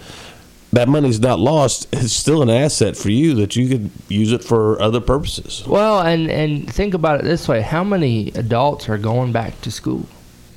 that 0.74 0.90
money's 0.90 1.20
not 1.20 1.40
lost. 1.40 1.88
It's 1.94 2.12
still 2.14 2.42
an 2.42 2.50
asset 2.50 2.98
for 2.98 3.10
you 3.12 3.34
that 3.36 3.56
you 3.56 3.70
could 3.70 3.90
use 4.10 4.32
it 4.34 4.44
for 4.44 4.82
other 4.82 5.00
purposes. 5.00 5.64
Well, 5.66 6.02
and 6.02 6.30
and 6.30 6.72
think 6.72 6.94
about 6.94 7.20
it 7.22 7.24
this 7.24 7.48
way: 7.48 7.62
how 7.62 7.84
many 7.84 8.30
adults 8.36 8.90
are 8.90 8.98
going 8.98 9.32
back 9.32 9.62
to 9.62 9.72
school? 9.72 10.06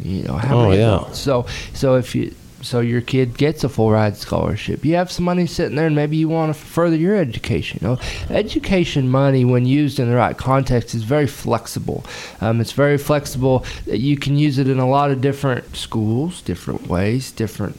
You 0.03 0.23
know, 0.25 0.35
how 0.35 0.59
Oh, 0.59 0.69
many 0.69 0.81
yeah. 0.81 0.97
adults? 0.97 1.19
So 1.19 1.47
so 1.75 1.95
if 1.97 2.15
you 2.15 2.35
so 2.63 2.81
your 2.81 3.01
kid 3.03 3.37
gets 3.39 3.63
a 3.65 3.69
full 3.69 3.91
ride 3.93 4.17
scholarship, 4.17 4.85
you 4.85 4.97
have 4.97 5.13
some 5.13 5.25
money 5.25 5.47
sitting 5.47 5.77
there, 5.77 5.87
and 5.87 5.95
maybe 5.95 6.17
you 6.17 6.29
want 6.29 6.53
to 6.55 6.59
further 6.61 6.97
your 6.97 7.15
education. 7.15 7.79
You 7.83 7.89
know, 7.89 7.99
education 8.31 9.09
money, 9.09 9.45
when 9.45 9.67
used 9.67 10.01
in 10.01 10.09
the 10.11 10.17
right 10.17 10.37
context, 10.37 10.95
is 10.95 11.05
very 11.05 11.27
flexible. 11.29 12.05
Um, 12.41 12.61
it's 12.61 12.73
very 12.73 12.99
flexible. 12.99 13.65
That 13.85 13.99
you 14.01 14.17
can 14.17 14.37
use 14.37 14.59
it 14.59 14.69
in 14.69 14.79
a 14.79 14.89
lot 14.89 15.11
of 15.11 15.21
different 15.21 15.77
schools, 15.77 16.43
different 16.43 16.89
ways, 16.89 17.31
different 17.31 17.79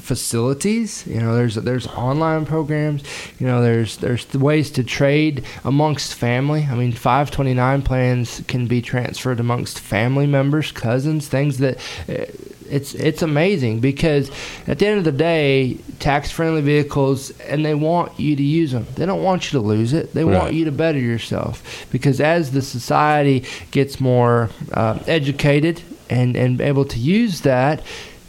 facilities. 0.00 1.06
You 1.06 1.20
know, 1.20 1.34
there's 1.34 1.54
there's 1.56 1.86
online 1.88 2.46
programs. 2.46 3.02
You 3.38 3.46
know, 3.46 3.62
there's 3.62 3.96
there's 3.98 4.32
ways 4.34 4.70
to 4.72 4.84
trade 4.84 5.44
amongst 5.64 6.14
family. 6.14 6.66
I 6.70 6.74
mean, 6.74 6.92
529 6.92 7.82
plans 7.82 8.42
can 8.48 8.66
be 8.66 8.80
transferred 8.82 9.40
amongst 9.40 9.78
family 9.80 10.26
members, 10.26 10.72
cousins, 10.72 11.28
things 11.28 11.58
that. 11.58 11.76
uh, 12.08 12.26
It's 12.70 12.94
it's 12.94 13.22
amazing 13.22 13.80
because 13.80 14.30
at 14.66 14.78
the 14.78 14.86
end 14.86 14.98
of 14.98 15.04
the 15.04 15.12
day, 15.12 15.76
tax 15.98 16.30
friendly 16.30 16.62
vehicles, 16.62 17.30
and 17.50 17.62
they 17.62 17.74
want 17.74 18.18
you 18.18 18.34
to 18.36 18.42
use 18.42 18.72
them. 18.72 18.86
They 18.96 19.04
don't 19.04 19.22
want 19.22 19.44
you 19.52 19.60
to 19.60 19.66
lose 19.66 19.92
it. 19.92 20.14
They 20.14 20.24
Right. 20.24 20.38
want 20.38 20.54
you 20.54 20.64
to 20.64 20.72
better 20.72 20.98
yourself 20.98 21.54
because 21.92 22.22
as 22.22 22.52
the 22.52 22.62
society 22.62 23.44
gets 23.70 24.00
more 24.00 24.48
uh, 24.72 24.98
educated 25.06 25.82
and 26.08 26.36
and 26.36 26.60
able 26.60 26.86
to 26.86 26.98
use 26.98 27.42
that, 27.42 27.82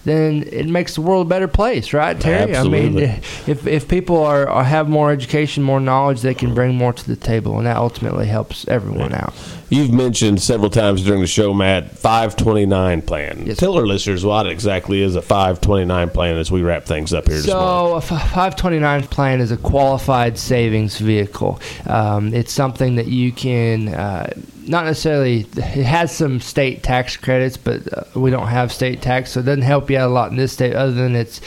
then 0.06 0.44
it 0.44 0.68
makes 0.68 0.96
the 0.96 1.02
world 1.02 1.26
a 1.26 1.30
better 1.30 1.48
place, 1.48 1.92
right, 1.92 2.20
Terry? 2.20 2.54
Absolutely. 2.54 3.06
I 3.06 3.12
mean, 3.12 3.22
if 3.48 3.68
if 3.68 3.88
people 3.88 4.24
are, 4.24 4.48
are 4.48 4.64
have 4.64 4.88
more 4.88 5.12
education, 5.12 5.64
more 5.64 5.80
knowledge, 5.80 6.22
they 6.22 6.34
can 6.34 6.54
bring 6.54 6.76
more 6.76 6.94
to 6.94 7.08
the 7.08 7.16
table, 7.16 7.58
and 7.58 7.66
that 7.68 7.78
ultimately 7.78 8.28
helps 8.28 8.68
everyone 8.68 9.14
out. 9.14 9.34
You've 9.70 9.92
mentioned 9.92 10.42
several 10.42 10.70
times 10.70 11.04
during 11.04 11.22
the 11.22 11.28
show, 11.28 11.54
Matt, 11.54 11.92
529 11.92 13.02
plan. 13.02 13.46
Yes. 13.48 13.58
Tell 13.58 13.76
our 13.76 13.86
listeners 13.88 14.24
what 14.24 14.46
exactly 14.48 15.02
is 15.02 15.16
a 15.16 15.22
529 15.22 16.10
plan 16.12 16.38
as 16.38 16.52
we 16.52 16.62
wrap 16.62 16.86
things 16.86 17.14
up 17.14 17.28
here 17.28 17.38
this 17.38 17.48
morning. 17.48 17.66
So, 17.68 17.94
a 17.94 18.18
f- 18.18 18.32
529 18.32 19.04
plan 19.08 19.42
is 19.42 19.52
a 19.52 19.58
qualified 19.58 20.38
savings 20.38 21.00
vehicle. 21.00 21.60
Um, 21.88 22.34
it's 22.34 22.54
something 22.54 22.96
that 22.98 23.08
you 23.08 23.32
can. 23.32 23.90
Uh, 23.90 24.32
not 24.68 24.86
necessarily, 24.86 25.42
it 25.56 25.86
has 25.86 26.16
some 26.16 26.40
state 26.40 26.82
tax 26.82 27.18
credits, 27.18 27.58
but 27.58 27.82
uh, 27.94 28.04
we 28.20 28.32
don't 28.32 28.48
have 28.48 28.72
state 28.72 29.02
tax, 29.02 29.32
so 29.32 29.40
it 29.40 29.44
doesn't 29.44 29.62
help 29.62 29.90
you 29.90 29.98
out 29.98 30.10
a 30.10 30.14
lot 30.14 30.32
in 30.32 30.38
this 30.38 30.54
state, 30.54 30.76
other 30.76 30.92
than 30.92 31.16
it's 31.16 31.40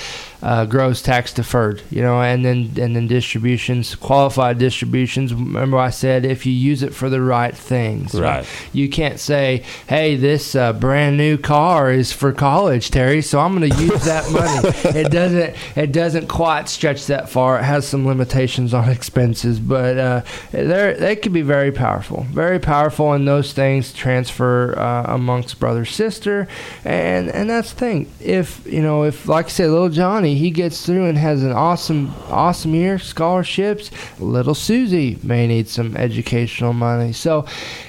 uh, 0.43 0.65
gross 0.67 1.03
tax 1.03 1.33
deferred, 1.33 1.83
you 1.91 2.03
know, 2.03 2.21
and 2.23 2.45
then 2.45 2.73
and 2.81 2.95
then 2.95 3.07
distributions, 3.07 3.95
qualified 3.95 4.59
distributions. 4.59 5.35
Remember, 5.35 5.79
I 5.79 5.91
said 5.91 6.25
if 6.25 6.47
you 6.47 6.53
use 6.53 6.83
it 6.83 6.95
for 6.95 7.09
the 7.11 7.21
right 7.21 7.57
things, 7.57 8.15
Right. 8.15 8.47
You 8.73 8.89
can't 8.89 9.19
say, 9.19 9.65
"Hey, 9.89 10.17
this 10.17 10.55
uh, 10.55 10.73
brand 10.73 11.17
new 11.17 11.39
car 11.39 11.91
is 11.91 12.13
for 12.13 12.33
college, 12.33 12.91
Terry, 12.91 13.23
so 13.23 13.41
I'm 13.41 13.59
going 13.59 13.71
to 13.71 13.77
use 13.83 14.05
that 14.05 14.31
money." 14.33 14.99
it 14.99 15.11
doesn't. 15.11 15.57
It 15.77 15.93
doesn't 15.93 16.29
quite 16.29 16.69
stretch 16.69 17.07
that 17.07 17.29
far. 17.29 17.59
It 17.59 17.65
has 17.65 17.87
some 17.87 18.07
limitations 18.07 18.73
on 18.75 18.89
expenses, 18.99 19.59
but 19.59 19.99
uh, 19.99 20.23
they 20.53 20.95
they 20.99 21.17
can 21.17 21.33
be 21.33 21.43
very 21.43 21.73
powerful, 21.73 22.25
very 22.31 22.59
powerful, 22.59 23.13
and 23.13 23.27
those 23.27 23.53
things 23.53 23.93
transfer 23.93 24.79
uh, 24.79 25.05
amongst 25.15 25.59
brother 25.59 25.85
sister, 25.85 26.47
and 26.85 27.29
and 27.31 27.51
that's 27.51 27.73
the 27.73 27.79
thing. 27.79 28.11
If 28.21 28.65
you 28.67 28.83
know, 28.83 29.03
if 29.05 29.27
like 29.29 29.47
I 29.47 29.49
said, 29.49 29.71
little 29.71 29.89
Johnny, 29.89 30.28
he 30.35 30.51
gets 30.51 30.85
through 30.85 31.07
and 31.07 31.19
has 31.19 31.43
an 31.43 31.53
awesome 31.53 32.15
awesome 32.29 32.75
year, 32.75 32.99
scholarships. 32.99 33.91
Little 34.19 34.55
Susie 34.55 35.19
may 35.23 35.47
need 35.47 35.69
some 35.69 35.97
educational 35.97 36.73
money, 36.73 37.13
so 37.13 37.47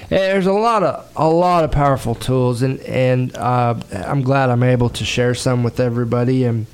there's 0.08 0.46
a 0.46 0.52
lot 0.52 0.82
of 0.82 1.10
a 1.16 1.28
lot 1.28 1.64
of 1.64 1.70
powerful 1.70 2.14
tools, 2.14 2.62
and 2.62 2.80
and 2.80 3.36
uh, 3.36 3.74
I'm 3.92 4.22
glad 4.22 4.50
I'm 4.50 4.62
able 4.62 4.88
to 4.90 5.04
share 5.04 5.34
some 5.34 5.62
with 5.62 5.80
everybody 5.80 6.44
and. 6.44 6.66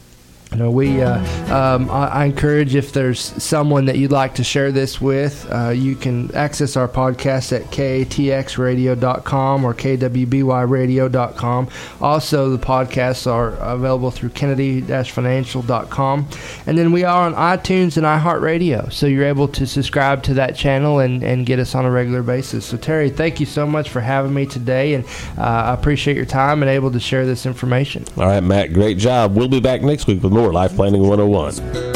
You 0.53 0.59
know, 0.59 0.71
we. 0.71 1.03
Uh, 1.03 1.19
um, 1.53 1.91
I, 1.91 2.07
I 2.07 2.25
encourage 2.27 2.75
if 2.75 2.93
there's 2.93 3.21
someone 3.21 3.87
that 3.87 3.99
you'd 3.99 4.13
like 4.13 4.37
to 4.37 4.45
share 4.45 4.71
this 4.71 5.01
with, 5.01 5.47
uh, 5.51 5.71
you 5.71 5.97
can 5.97 6.35
access 6.35 6.77
our 6.77 6.87
podcast 6.89 7.53
at 7.53 7.65
katxradio.com 7.71 9.65
or 9.65 9.75
kwbyradio.com. 9.75 11.69
Also, 12.01 12.51
the 12.51 12.65
podcasts 12.65 13.31
are 13.31 13.55
available 13.55 14.11
through 14.11 14.29
kennedy-financial.com, 14.31 16.29
and 16.67 16.79
then 16.79 16.93
we 16.93 17.03
are 17.05 17.27
on 17.27 17.35
iTunes 17.35 17.97
and 17.97 18.07
iHeartRadio, 18.07 18.93
so 18.93 19.07
you're 19.07 19.25
able 19.25 19.49
to 19.49 19.67
subscribe 19.67 20.23
to 20.23 20.35
that 20.35 20.55
channel 20.55 21.01
and, 21.01 21.25
and 21.25 21.45
get 21.47 21.59
us 21.59 21.75
on 21.75 21.85
a 21.85 21.91
regular 21.91 22.23
basis. 22.23 22.65
So, 22.67 22.77
Terry, 22.77 23.11
thank 23.11 23.41
you 23.41 23.47
so 23.47 23.67
much 23.67 23.91
for 23.91 24.01
having 24.01 24.33
me 24.33 24.47
today, 24.47 24.95
and 24.95 25.05
uh, 25.37 25.43
I 25.43 25.75
appreciate 25.75 26.17
your 26.17 26.27
time 26.27 26.63
and 26.63 26.71
able 26.71 26.93
to 26.93 27.01
share 27.01 27.27
this 27.27 27.47
information. 27.47 28.05
All 28.17 28.27
right, 28.27 28.43
Matt, 28.43 28.73
great 28.73 28.99
job. 28.99 29.35
We'll 29.35 29.49
be 29.49 29.61
back 29.61 29.83
next 29.83 30.07
week 30.07 30.23
with 30.23 30.36
more 30.37 30.53
Life 30.53 30.77
Planning 30.77 31.01
101. 31.01 31.96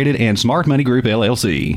Incorporated 0.00 0.28
and 0.28 0.38
Smart 0.38 0.66
Money 0.66 0.82
Group 0.82 1.04
LLC. 1.04 1.68